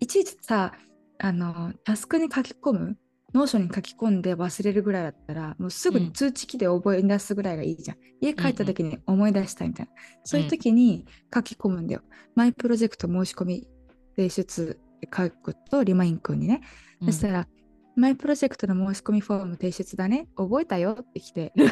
[0.00, 0.72] いちいちさ、
[1.18, 2.98] あの、タスクに書き込む
[3.34, 7.96] Notion に書き込んで忘れるぐらいだったら、もうすぐに通知来て思い出すぐらいがいいじゃん。
[8.20, 9.92] 家帰った時に思い出したいみたいな。
[10.24, 12.02] そういう時に書き込むんだよ。
[12.34, 13.68] マイプロジェクト申し込み
[14.16, 14.78] 提出
[15.14, 16.60] 書くと、リマイン君にね。
[17.04, 17.48] そしたら、
[17.96, 20.28] マイプロジェクトの申し込みフォーム提出だね。
[20.36, 21.70] 覚えたよって来て、 いつ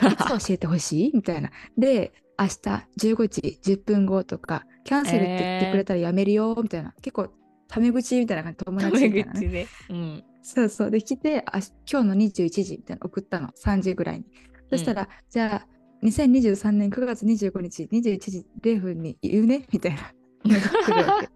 [0.49, 1.51] 教えてほしいみたいな。
[1.77, 6.95] で、明日15時10分後とか、キャンセルって言ってくれたらやめるよみたいな。
[7.03, 7.29] 結構、
[7.69, 9.41] タメ口みたいな感じ、友達みたいな、ね。
[9.41, 9.67] 口で。
[9.91, 10.25] うん。
[10.43, 10.91] そうそう。
[10.91, 11.59] で、来て、あ
[11.91, 13.49] 今日の21時みたいなの送ったの。
[13.49, 14.25] 3時ぐらいに。
[14.71, 15.67] そしたら、じゃあ、
[16.03, 20.15] 2023年9月25日、21時0分に言うねみたいな。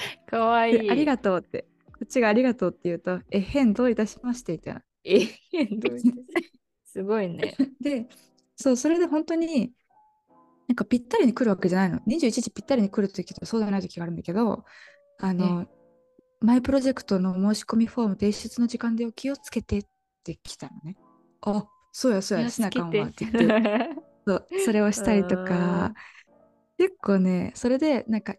[0.26, 0.78] かわいい。
[0.78, 1.66] でありがとうって。
[2.00, 4.82] こっちがありがとうって言うと、え、変どういたしましてみたいな。
[5.04, 5.20] え
[5.52, 6.14] えどうして
[6.86, 7.54] すごいね。
[7.78, 8.08] で、
[8.56, 9.74] そう、それで本当に、
[10.66, 12.00] なんかぴったりに来るわけじゃないの。
[12.06, 14.64] 21時ぴったりに来るときとそうじゃないときがあるんだけど、
[15.18, 15.66] あの、
[16.40, 19.84] マイプロジェクトの申し込みフォーム提出の時間でお気をつけてっ
[20.24, 20.96] て来たのね。
[21.42, 23.70] あ、そうやそうや、しなあかんわって言って、
[24.26, 25.92] そうそれをしたりとか、
[26.78, 28.34] 結構ね、それでなんか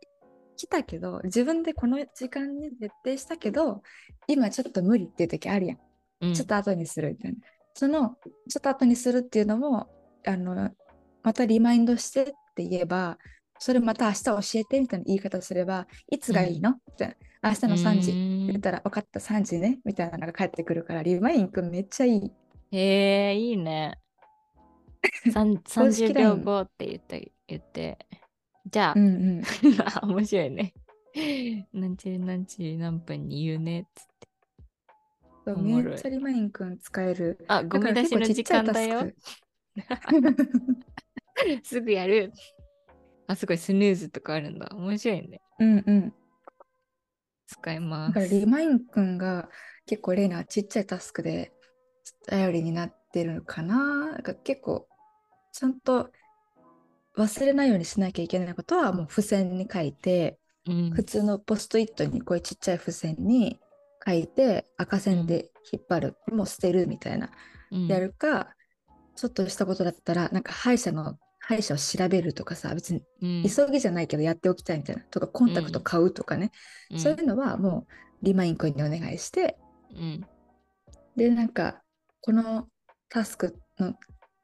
[0.62, 3.82] 来たけど、自分でこの時間に設定したけど、
[4.28, 5.78] 今ちょっと無理っていう時あるやん。
[6.21, 7.38] うんちょっと後にするみたいな。
[7.74, 8.15] その、
[8.47, 9.89] ちょっと後にするっていうのも、
[10.24, 10.69] あの、
[11.24, 13.17] またリマインドしてって言えば、
[13.58, 17.50] それまた明日教えてみたいな言い方すれば、いつがいいの、みたいな。
[17.50, 18.12] 明日の3時。
[18.12, 19.80] うん言ったら、分かった、3時ね。
[19.84, 22.32] みたいなのが返ってくるから、リマインくんめっちゃいい。
[22.71, 23.97] へえいいね。
[25.32, 27.97] さん 公式30 LINE 秒後って言って、言って。
[28.67, 29.10] じゃあ、うんう
[29.41, 29.43] ん。
[29.82, 30.74] あ 面白いね。
[31.74, 34.28] 何時何時何分に言うねっつって。
[35.45, 37.43] そうおもろいめっちゃリマインくん使える。
[37.47, 39.12] あ、ゴミ出しの時間だよ。
[41.63, 42.32] すぐやる。
[43.28, 44.69] あ、すごいスヌーズとかあるんだ。
[44.74, 45.41] 面白いね。
[45.60, 46.13] うんうん。
[47.47, 48.34] 使いまだからす。
[48.34, 49.50] リマインくんが
[49.86, 51.52] 結構レイナはちっちゃいタスクで
[52.28, 54.12] 頼りになってるのかな。
[54.12, 54.88] なんか結構
[55.52, 56.12] ちゃんと
[57.17, 60.91] 忘れないようにしなきゃいけないことはもう付箋に書いて、うん。
[60.91, 63.60] 普通のポストイットにこういうちっちゃい付箋に
[64.06, 67.30] 書いて赤線で引っ張る、もう捨てるみたいな、
[67.71, 67.88] うん。
[67.88, 68.56] やるか、
[69.15, 73.43] ちょっとしたことだったらなんか歯医者の歯医者を調べるとかさ別にうん。
[73.43, 75.04] 急ぎじゃないけどやっておきたいみたいな。
[75.12, 76.52] とかコンタクト買うとかね、
[76.91, 77.00] うん。
[77.00, 77.86] そういうのはも
[78.21, 79.58] うリマイン君にお願いして。
[79.93, 80.26] うん。
[81.15, 81.82] でなんか
[82.21, 82.67] この
[83.10, 83.95] タスクの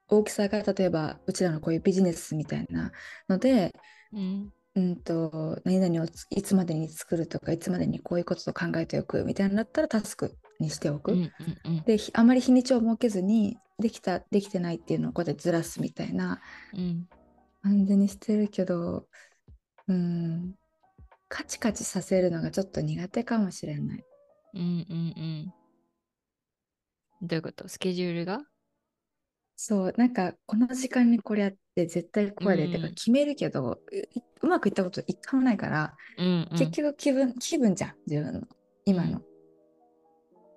[0.09, 2.91] 大きさが例えばうちらのこういうビジネスみたいな
[3.29, 3.73] ので
[4.13, 4.53] うん。
[4.75, 11.13] うんと何々をついつまでに作るとかいつまでにこういうことを考えておくみたいなのだったらタスクにしておく。
[11.13, 11.31] うんうん
[11.65, 11.81] うん。
[11.83, 16.41] でひあまり日にちを設けずにできたできてないっていうのをこうやってずらすみたいな
[16.75, 17.07] うん。
[17.63, 19.07] 感じにしてるけど
[19.87, 20.53] うん。
[21.27, 24.03] カチカチさせるのがちょっと苦手かもしれない。
[24.53, 25.53] うんうん
[27.21, 27.27] うん。
[27.27, 27.67] どういうこと？
[27.67, 28.41] スケジュールが？
[29.59, 33.81] そうなんかこの時間にこれやって絶対これで、うんてか決めるけどう
[34.43, 36.57] うまくいったこと一回もないから、うんうん。
[36.57, 38.47] 結局気分気分じゃん自分の。
[38.85, 39.21] 今の。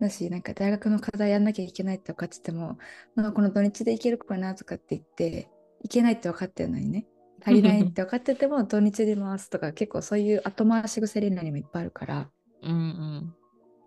[0.01, 2.79] だしなんか大学の課題やんなきゃいけないって分かってても、
[3.15, 5.49] まあ、この土日でいけるかなとかって言って
[5.83, 7.07] いけないって分かってるのにね。
[7.43, 12.31] 足りないって分かってても 土日で回すとか結構そういう後回し癖レナにもいっぱいあるから。
[12.63, 13.35] うん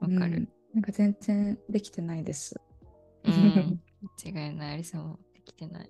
[0.01, 0.13] うん。
[0.15, 0.37] わかる。
[0.37, 0.49] うん。
[0.73, 2.59] なんか全然できてないです。
[3.25, 3.81] うん、
[4.25, 4.73] 間違いない。
[4.73, 5.89] アリサもできてない。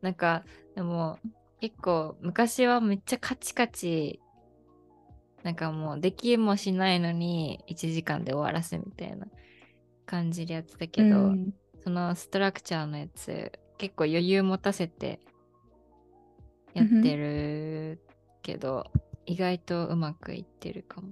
[0.00, 0.44] なんか、
[0.74, 1.18] でも、
[1.60, 4.20] 結構、昔はめっちゃカチカチ、
[5.42, 9.26] なんかもう、できもしないのに、1時間で終わらすみたいな
[10.06, 15.20] 感じでやってたけど、うんそのストラクチャーのやつ、結構余裕持たせて
[16.74, 18.00] やってる
[18.42, 18.86] けど、
[19.26, 21.08] 意外とうまくいってるかも。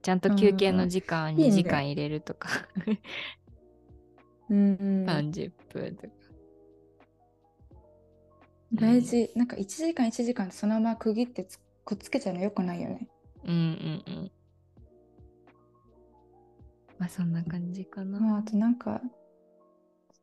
[0.00, 2.48] ちゃんと休憩の時間2いいね時間入れるとか、
[4.50, 6.08] うんうん30分とか。
[8.72, 9.30] 大事。
[9.34, 13.08] なんか1時間1時間そのまま区切ってつくっつけちゃうのよくないよね。
[13.44, 14.30] うんうんうん。
[16.98, 18.20] まあそんな感じかな。
[18.20, 19.00] まあ、あとなんか、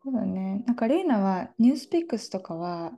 [0.04, 0.64] そうだね。
[0.66, 2.92] なんかレイナはニュースピックスとかは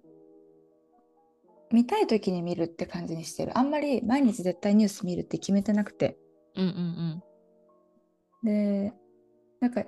[1.72, 3.58] 見たい時に見るって感じにしてる。
[3.58, 6.18] あんまり毎日絶対ニュース見るって決めてなくて。
[6.56, 7.24] うんうん
[8.44, 8.94] で、
[9.62, 9.84] なんか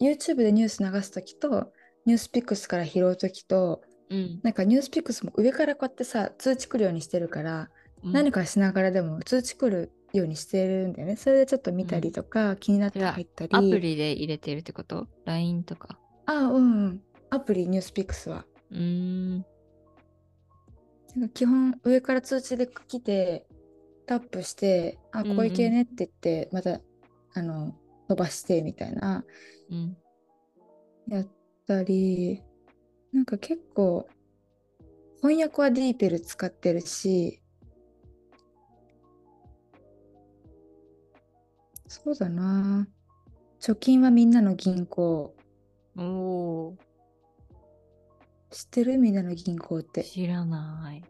[0.00, 1.72] YouTube でニュース流す時と
[2.06, 4.18] ニュースピックスから拾う時と、うん。
[4.18, 7.70] うんなんかニュースピックスも上からこうやってさ、通知来るようにしてるから、
[8.02, 8.12] うん。
[8.12, 11.16] 何かしながらでも通知来るようにしてるんだよね。
[11.16, 13.50] それでちょっと見たりとか、気になって入ったり。
[13.52, 15.98] アプリで入れてるってこと ?LINE とか。
[16.26, 17.02] あ、うんうん。
[17.30, 18.44] アプリニュースピックスは。
[18.70, 19.46] うーん。
[21.34, 23.46] 基本上から通知で来て
[24.06, 26.80] タップして「あうんうんこういう系ね」って言ってまた
[27.34, 27.74] あの
[28.08, 29.24] 飛ばしてみたいな
[29.70, 29.96] うん。
[31.08, 31.28] やっ
[31.66, 32.42] たり
[33.12, 34.08] なんか結構
[35.20, 37.40] 翻訳はディーペル使ってるし
[41.88, 42.88] そうだな
[43.60, 45.34] 貯金はみんなの銀行
[45.96, 46.78] おお
[48.52, 50.04] 知ってるみんなの銀行ってー。
[50.04, 51.02] 知らない。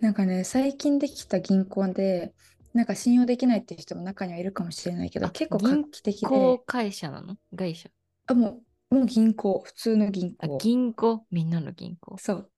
[0.00, 2.34] なんかね、最近できた銀行で、
[2.76, 7.38] なんか信用できないっていう人も中にはいるかもしれないけど、あ結構銀画期的で、公会社なの？
[7.56, 7.88] 会社。
[8.26, 8.60] あ、も
[8.90, 10.58] う、もう銀行、普通の銀あ行。
[10.58, 11.24] 銀行？
[11.30, 12.18] みんなの銀行？
[12.18, 12.50] そう。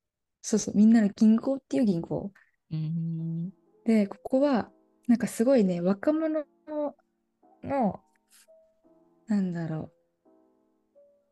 [0.42, 2.32] そうそう、みんなの銀行っていう銀行。
[2.72, 3.50] うーん。
[3.84, 4.72] で、ここは、
[5.06, 6.96] なんかすごいね、若者の、
[9.28, 9.92] なんだろ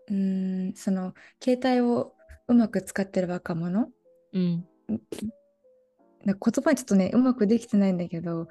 [0.08, 0.14] う。
[0.14, 2.14] うーん、その、携帯を
[2.46, 3.90] うまく使ってる若者？
[4.32, 4.64] うん。
[6.28, 8.48] 言葉にちょっとね、うまくできてないんだけど、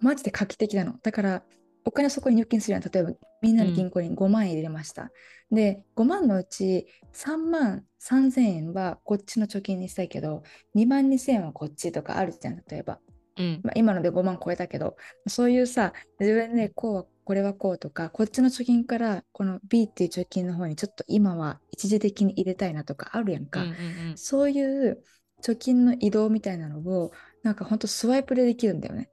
[0.00, 0.94] マジで画期的なの。
[1.02, 1.42] だから、
[1.84, 2.82] お金そこに入金するやん。
[2.82, 5.10] 例えば、みんなの銀行に5万円入れました。
[5.50, 10.42] で、5万のうち3万3000円はこっちの貯金にしたいけど、
[10.74, 12.98] 2万2000円はこっちとかあるじゃん、例えば。
[13.36, 13.60] うん。
[13.62, 23.62] まあ、今ので5万超えたけど、そういうさ、自分でこうはこれはこうとか、こっちの貯金からこの B っていう貯金の方にちょっと今は一時的に入れたいなとかあるやんか。
[23.62, 23.76] うんうんう
[24.14, 25.02] んそういう
[25.42, 29.10] 貯金の移動みたいなのを、なんかほんとスワイプでできるんだよね。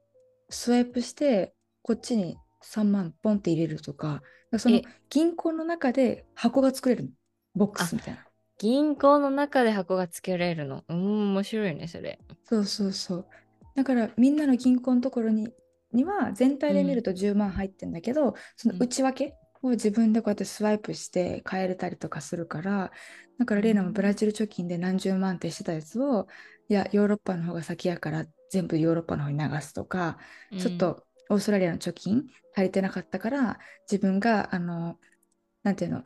[0.48, 4.22] スワイプして、こっちに3万ポンって入れるとか、
[4.58, 7.10] そのえ銀行の中で箱が作れるの。
[7.54, 8.24] ボックスみたいな。
[8.58, 10.84] 銀行の中で箱がつけられるの。
[10.88, 12.18] うん、面白いね、それ。
[12.44, 13.26] そうそうそう。
[13.74, 15.48] だからみんなの銀行のところに
[15.92, 22.90] には全体で見ると10万入ってんだけど、その内訳を自分でこうやってスワイプして変えれたりとかするから、
[23.38, 26.26] だからレイナもブラジル貯金で何十万ってしてたやつを、
[26.68, 30.18] いや、ヨーロッパの方が先やから全部ヨーロッパの方に流すとか、
[30.58, 33.58] ちょっとオーストラリアの貯金足りてなかったから、
[33.90, 34.96] 自分が、あの、
[35.62, 36.02] なんていうの、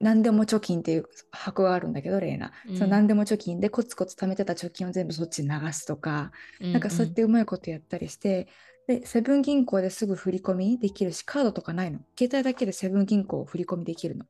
[0.00, 2.52] 何でも貯金っていう箱があるんだけど、レイナ。
[2.68, 8.48] うんその何でも貯金でコツコツ貯めてた貯金を全部そっちに流すとか、うん、なんかそうやってうまいことやったりして、
[8.86, 12.00] で、セブン銀行ですぐ振り込みできるし、カードとかないの？
[12.18, 14.26] 携帯だけでセブン銀行を振り込みできるの。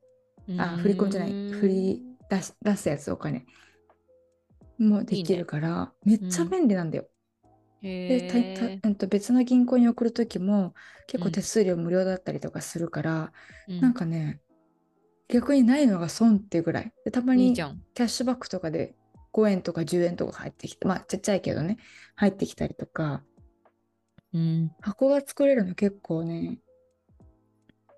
[0.49, 3.47] うん、あ、振り込みじゃない、振り出し出すやつ、お金。
[4.79, 7.07] もうできるから、めっちゃ便利なんだよ。
[8.09, 10.75] でたへたうんと別の銀行に送るときも
[11.07, 14.41] 結うん構手数料無料だったりとかするから、ーなんかね、
[15.29, 16.93] 逆にないのが損っていうぐらい。
[17.05, 17.63] でたまにキ。
[17.63, 18.95] ャッシュバックとかで
[19.33, 21.79] 5円とか10円とか入ってきて、まあちっちゃいけどね、
[22.17, 23.23] 入ってきたりとか、
[24.33, 24.71] うん。
[24.81, 26.59] 箱が作れるの結構ね、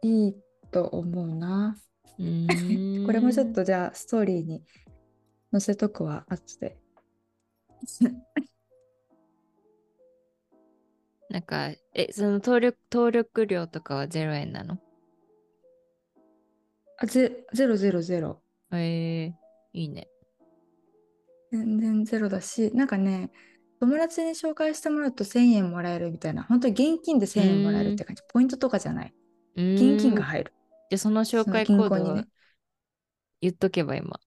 [0.02, 0.36] いい
[0.70, 1.76] と思うな。
[2.18, 4.62] うーん これもちょっとじゃあストーリーに
[5.52, 6.76] 載せとくわ、後で。
[11.36, 14.78] なんか、え、その登録登録料とかは0円なの？
[16.96, 18.40] あ、ゼゼロゼロゼロ。
[18.72, 19.34] へえ
[19.74, 20.08] いいね。
[21.52, 23.30] 全然ゼロだし、なんかね、
[23.80, 28.22] 友達に紹介してもらうと1000円もらえるみたいな、本当に現金で1000円もらえるって感じ。
[28.32, 29.12] ポイントとかじゃない。
[29.74, 30.54] 現現金が入る。
[30.88, 32.28] で、その紹介コードにね
[33.42, 34.18] 言っとけば今。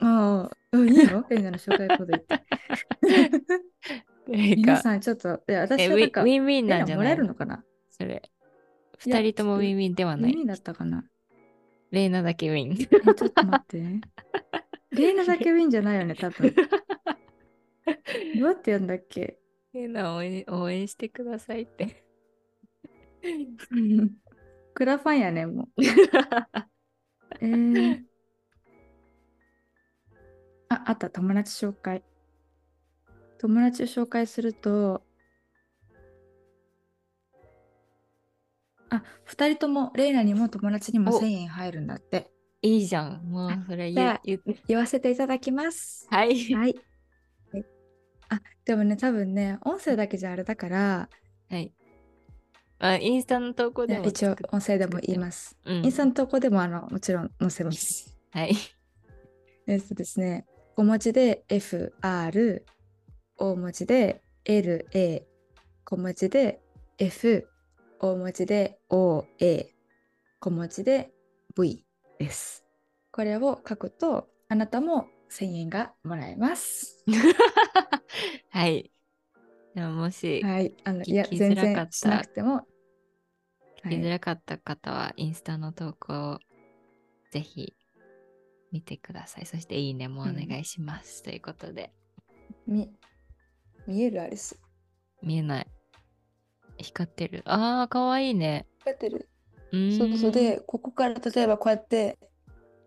[0.00, 2.44] ああ、うんいいよ、レイナの紹介コード言って。
[4.26, 7.12] 皆さんちょっと、いや私えウィンはなんか、ウィンウィンなんじゃない？
[7.12, 7.64] えるのかな？
[7.90, 8.22] それ。
[8.98, 10.30] 二人ともウィンウィンではない。
[10.32, 11.04] 耳だったかな？
[11.90, 12.72] レイナだけウィン。
[12.72, 14.00] えちょっと待って。
[14.92, 16.54] レイナだけウィンじゃないよね、多分。
[18.38, 19.38] どうやってやんだっけ？
[19.74, 22.04] レイナを応援応援してくださいって。
[24.74, 25.82] クラファンやね、もう。
[27.40, 28.02] えー、
[30.68, 32.02] あ、あった、友達紹介。
[33.44, 35.02] 友達を紹介すると、
[38.88, 42.30] あ、二人とも、レイナにも友達にもお1000円入るんだって。
[42.62, 43.22] いいじゃん。
[43.30, 46.06] もうあそれじゃあ言言言わせていただきます。
[46.08, 46.54] はい。
[46.54, 46.74] はい。
[47.54, 47.62] え
[48.30, 51.10] あ、でもね、多分ね、音声だけじゃあれだから、
[51.50, 51.70] はい。
[52.78, 55.58] あ、インスタの投稿でも一応作っ音声でも言います。
[55.66, 58.16] うんインスタの投稿でもあのもちろん載せます。
[58.30, 58.56] はい。
[59.66, 62.64] えっとですね、小文字で FR、
[63.36, 65.22] 大文字で LA、
[65.84, 66.60] 小文字で
[66.98, 67.48] F、
[67.98, 69.66] 大文字で OA、
[70.40, 71.10] 小文字で
[71.56, 71.84] V
[72.18, 72.64] です。
[73.10, 77.04] これを書くと、あなたも1000円がもらえます。
[78.50, 78.92] はい。
[79.74, 80.74] でももし、はい。
[80.84, 82.54] あの聞いや、きづ全らかった然しなくても。
[82.54, 82.64] は
[83.84, 86.38] 聞きづい、らかった方は、インスタの投稿を
[87.32, 87.74] ぜひ
[88.70, 89.46] 見てください。
[89.46, 91.24] そして、いいねもお願いします。
[91.24, 91.92] ということで、
[92.66, 92.88] み
[93.86, 94.58] 見えるアリス。
[95.22, 95.66] 見えない。
[96.78, 97.42] 光ってる。
[97.46, 98.66] ああ、かわいいね。
[98.84, 99.28] やってる。
[99.72, 102.18] うーんそうそうで、ここから例えばこうやって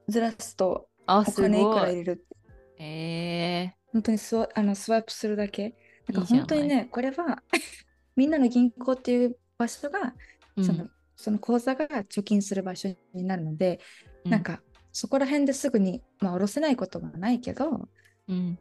[0.08, 1.88] ずらすとあ、おす金いくら。
[1.88, 2.38] 入れるって
[2.80, 5.76] え本当にスワあのスワイプするだけ。
[6.08, 7.44] なんか本当にね、これは
[8.16, 13.80] みんなの銀行っていう場所が、ー、そのその口座が貯金する場所になるので、
[14.26, 17.90] うなん、かそこら辺ですぐに、まあ、下ろせないこともないけど、
[18.28, 18.60] うん、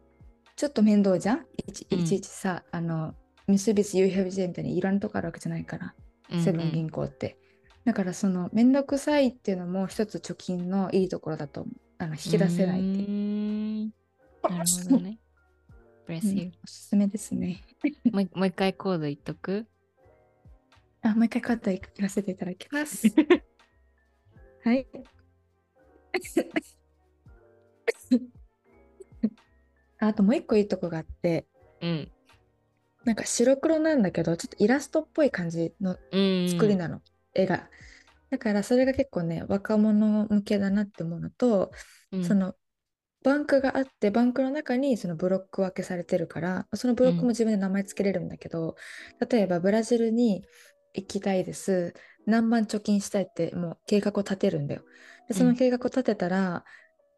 [0.57, 1.47] ちょっと面倒じゃん？
[1.67, 3.15] いちうんいちいちさ、あの、
[3.47, 5.95] 三菱 UFJ みたいにいろんなとこあるわけじゃないから、
[6.31, 7.37] うんセブン銀行って。
[7.85, 11.75] だからその面倒くさいっていうのも一つ貯金のいいところだと思う。
[11.99, 13.93] あの引き出せないっていう
[14.43, 15.19] うなるほどね。
[16.09, 17.63] Bless うんおすすめですね。
[18.11, 19.67] もう一もう一回コード言っとく？
[21.03, 23.07] あ、もう一回カット言わせていただきます。
[24.65, 24.87] はい。
[29.99, 31.47] ああともう一個いいとこがあって、
[31.81, 32.11] うん。
[33.05, 36.49] なんか白黒なんだけど、ちょっとイラストっぽい感じのうん。
[36.49, 37.01] 作りなの、
[37.35, 37.69] 絵が。
[38.31, 41.71] だからそれが結構ね、若者向けだなって思うのと、
[42.13, 42.55] うんその
[43.23, 48.77] バンクがあって、バンクの中にそのブロック分けされてるから、そのブロックも自分で名前つけれるんだけど、
[49.29, 50.45] 例えばブラジルに
[50.95, 51.93] 行きたいです。
[52.25, 54.83] 何万貯金したいってもう計画を立てるんだよ。
[55.27, 56.65] で、その計画を立てたら、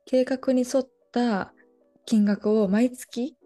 [0.07, 1.53] 計画に沿った
[2.09, 3.37] 金額を毎月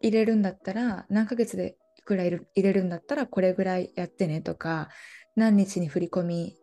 [0.00, 4.88] 入れるんだったら、何ヶ月でいくら入れる入れるんだったらこれぐらいやってねとか、
[5.36, 6.56] 何日に振り込み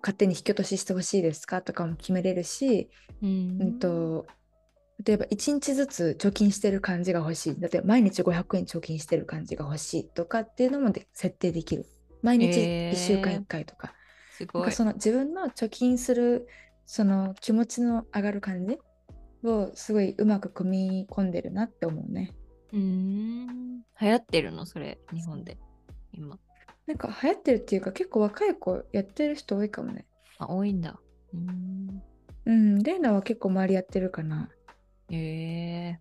[0.00, 2.88] 勝手に引き落とししてほしいですかとかも決めれるし、
[3.22, 4.26] うんうんと、
[5.04, 7.60] 例えば1日ずつ貯金してる感じが欲しい。
[7.60, 11.84] 例えば毎日500円貯金してる感じが欲しいとかっていうのもで設定できる。
[12.22, 13.92] 毎日へー1週間1回とか。
[14.32, 14.74] すごいなんか。
[14.74, 16.48] その自分の貯金する
[16.86, 18.78] その気持ちの上がる感じ
[19.46, 22.32] をすごいうまく組み込んでるなって思うね。
[22.72, 23.82] うーん。
[24.00, 24.66] 流行ってるの？
[24.66, 25.58] それ、日本で。
[26.12, 26.38] 今。
[26.86, 30.06] なんか流行ってるっていうか結構若い子やってる人多いかもね。
[30.38, 31.00] あ、多いんだ。
[31.34, 32.02] うーん。
[32.46, 34.50] うん、レイナは結構周りやってるかな。
[35.10, 36.00] へえ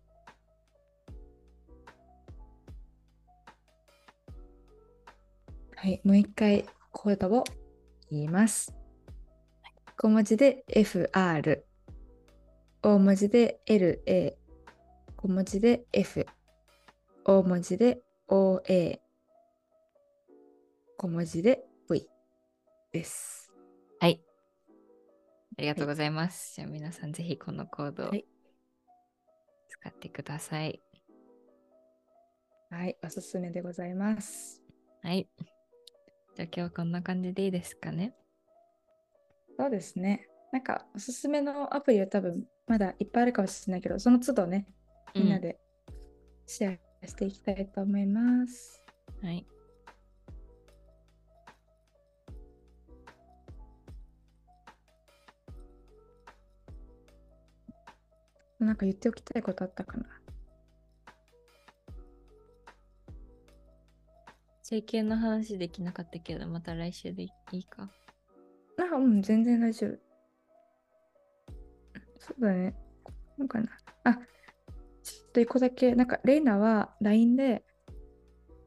[5.76, 7.44] はい、もう一回コードを
[8.10, 8.74] 言います。
[9.98, 11.64] 小文字で FR、
[12.88, 14.36] 大文字で LA、
[15.18, 16.28] 小文字で F、
[17.24, 19.00] 大文字で OA、
[20.96, 22.08] 小文字で V
[22.92, 23.52] です。
[24.00, 24.22] はい。
[25.58, 26.58] ありがとうございます。
[26.58, 28.24] じゃあ皆さんぜひこのコードをはい
[29.68, 30.80] 使ってください。
[32.70, 34.62] はい、おすすめでございます。
[35.02, 35.28] はい。
[36.36, 38.14] じゃあ今日はこんな感じでいいですかね？
[39.58, 40.28] そうですね。
[40.52, 44.66] なんかおすすめのアプリは多分まだいっぱいあるかもしれないけど、その都度ね、
[45.14, 45.60] みんなで
[46.48, 48.82] シェアしていきたいと思います。
[49.22, 49.28] うん。
[49.28, 49.46] はい。
[58.58, 60.06] なんか言っておきたいことあったかな？
[64.64, 67.92] 整形の話できなかったけど、また来週でいいか。
[68.76, 70.00] なんかうん、全然大丈夫。
[72.26, 72.76] そうだね。
[73.38, 73.70] なんかな。
[74.04, 74.14] あ、
[75.04, 77.64] ちょっと一個だけ、なんかレイナは LINE で、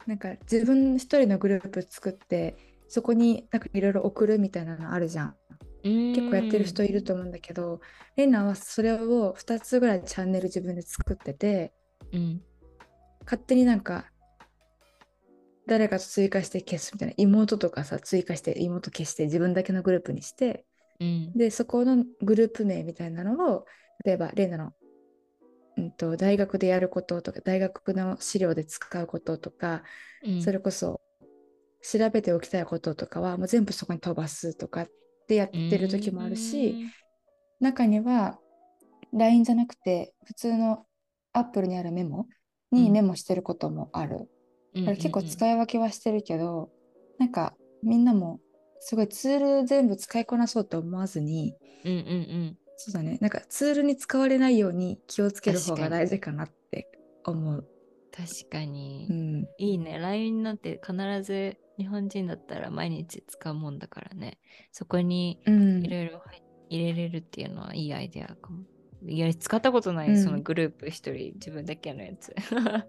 [0.06, 2.56] なんか自分一人のグループ作って、
[2.86, 5.34] そこになんかいろいろ送るみたいなのあるじゃん。
[5.82, 7.80] 結構やってる人いると思うんだけど、
[8.16, 11.72] レナはそれを2つぐらいチャンネル自分で作ってて、
[12.12, 12.42] うん
[13.24, 14.06] 勝手になんか
[15.66, 20.64] 誰かと追加して消すみたいな妹とかさ追加して妹消して自分だけのグループにして
[21.00, 21.32] うん。
[21.32, 23.64] でそこのグループ名みたいなのを
[24.04, 24.72] 例えばレナの、
[25.76, 29.82] うん、と大学でやることとか大学の資料で使うこととか、
[30.22, 30.42] うん。
[30.42, 31.00] それこそ
[31.82, 34.88] 調べておきたいこととかはもう全部そこに飛ばすとかっ
[35.28, 36.76] てやってる時もあるし、
[37.60, 38.38] 中には
[39.12, 40.84] LINE じゃなくて普通の
[41.32, 42.26] Apple にあるメモ
[42.72, 44.28] にメモしてることもある。
[44.74, 44.84] うん。
[44.84, 46.70] だから結構使い分けはしてるけど、
[47.18, 48.40] なんかみんなも
[48.80, 51.54] すごいツール全部使いこなそうと思わずに、
[51.84, 52.58] うんうんうん。
[52.76, 56.88] そうだね、なんかツールに使われないように気をつける方が大事かなって
[57.24, 57.66] 思う。
[58.10, 59.98] 確かに、うん、いいね。
[59.98, 64.38] LINE なんて必ず日本人だったら毎日使うもんだからね。
[64.72, 65.84] そこにうん。
[65.84, 68.64] いろいろ入入れれるっていうのはいいアイデアかも。
[69.06, 70.24] いや使ったことない、うん。
[70.24, 72.34] そのグループ一人自分だけのやつ。
[72.54, 72.86] あ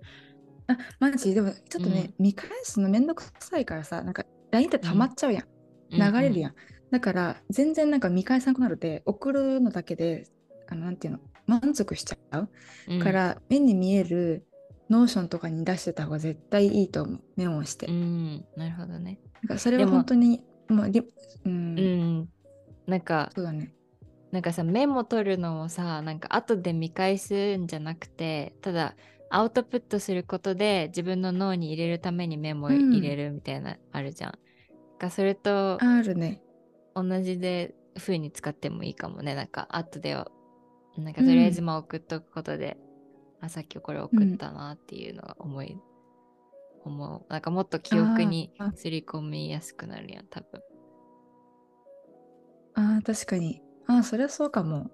[0.99, 1.33] マジ？
[1.33, 5.43] でもちょっとね、見返すのめんどくさいからさ、なんか LINE って溜まっちゃうやん。
[5.91, 6.55] 流れるやん。
[6.91, 10.27] だから全然なんか見返さなくなるで送るのだけで
[10.67, 12.49] あのなんていうの満足しちゃう、
[12.87, 12.99] うん。
[12.99, 14.45] から目に見える
[14.89, 17.21] Notion とかに出してた方が絶対いいと思う。
[17.35, 18.45] メモをして、うん。
[18.55, 19.19] なるほどね。
[19.43, 22.29] なんかそれは本当にもうん、うん。
[22.87, 23.73] なんかそうだね。
[24.31, 28.95] なんかさメモ取るのもさなんか後で見返すんじゃなくてただ
[29.31, 34.33] アウトプットすることで自分の脳に入れるためにメモを入れるみたいな、あるじゃん。
[34.99, 36.43] かそれとあるね
[36.95, 39.35] 同じで風に使ってもいいかもね。
[39.35, 40.31] なんか後でを
[40.97, 42.77] なんかとりあえずまあ送っとくことで、
[43.41, 45.77] あさっきこれ送ったなっていうのが思い、
[46.83, 47.31] 思う。
[47.31, 50.61] なんかもっと記憶にすり込みやすくなるやん多分。
[52.75, 54.89] あー確かにあーそれはそうかも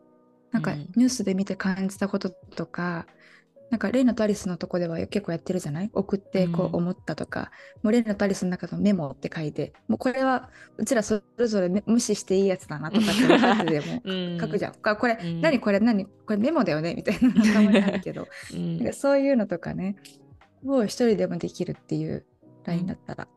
[0.51, 3.07] なんかうんニュースで見て感じたこととか、
[3.75, 5.89] なんかレイナとアリスのとこでは結構やってるじゃない？
[5.91, 6.69] 送ってこうん。
[6.71, 7.51] う思ったとか、
[7.83, 9.73] もうレイナとアリスの中のメモって書いて。
[9.89, 14.39] もうこれはうちらそれぞれめ無視していいやつだなとかって分かってでも うん。
[14.39, 14.75] 書くじゃん。
[14.81, 15.41] あこれ、うん。
[15.41, 16.05] 何これ何？
[16.05, 16.95] これメモだよね？
[16.95, 18.27] みたいなの たまにあるけど。
[18.53, 18.77] うん。
[18.77, 19.97] なんかそういうのとかね
[20.65, 22.25] を一人でもできるっていう
[22.63, 23.27] LINE だったら。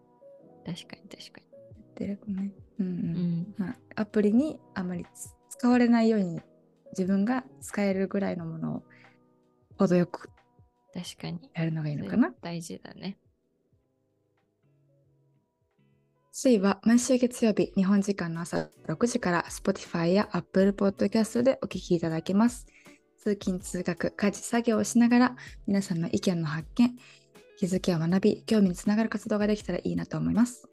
[0.64, 2.52] 確かに確かやってるね。
[2.78, 3.12] うんうん。
[3.14, 3.46] に。
[3.58, 3.66] うん。
[3.66, 6.40] まあ、アプリにあまりつ使われないように
[6.92, 8.82] 自分が使えるぐらいのものを
[9.78, 10.30] 程よく
[10.92, 11.50] 確かに。
[11.54, 12.32] やるのがいいのかな？
[12.42, 13.18] 大事だね。
[16.32, 22.66] 水は毎週月曜日、日本時間の朝6時から Spotify や Apple Podcast でお聞きいただけます。
[23.18, 26.96] 通勤・通学、家事・作業をしながら皆さんの意見の発見、
[27.58, 30.68] 気づきや学び、興味につながる活動ができたらいいなと思います。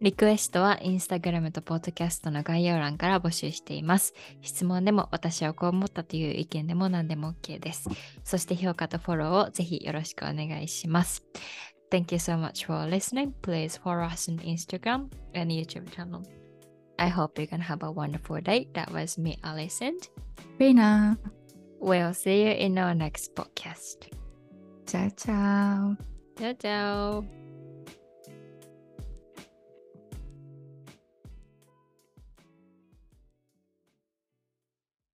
[0.00, 4.14] リクエストはインスタグラムとポッドキャストの概要欄から募集しています。
[4.40, 7.88] 質問でも私はこう思ったという意見でも何でも OK です。
[8.24, 11.22] そして評価とフォローをぜひよろしくお願いします。
[11.90, 13.32] Thank you so much for listening.
[13.42, 16.22] Please follow us on Instagram and YouTube channel.
[16.96, 18.68] I hope you can have a wonderful day.
[18.72, 19.38] That was me,
[20.60, 21.30] イナー
[21.82, 24.08] We'll see you in our next podcast.
[24.86, 27.39] チャオチャオ Ciao, ciao.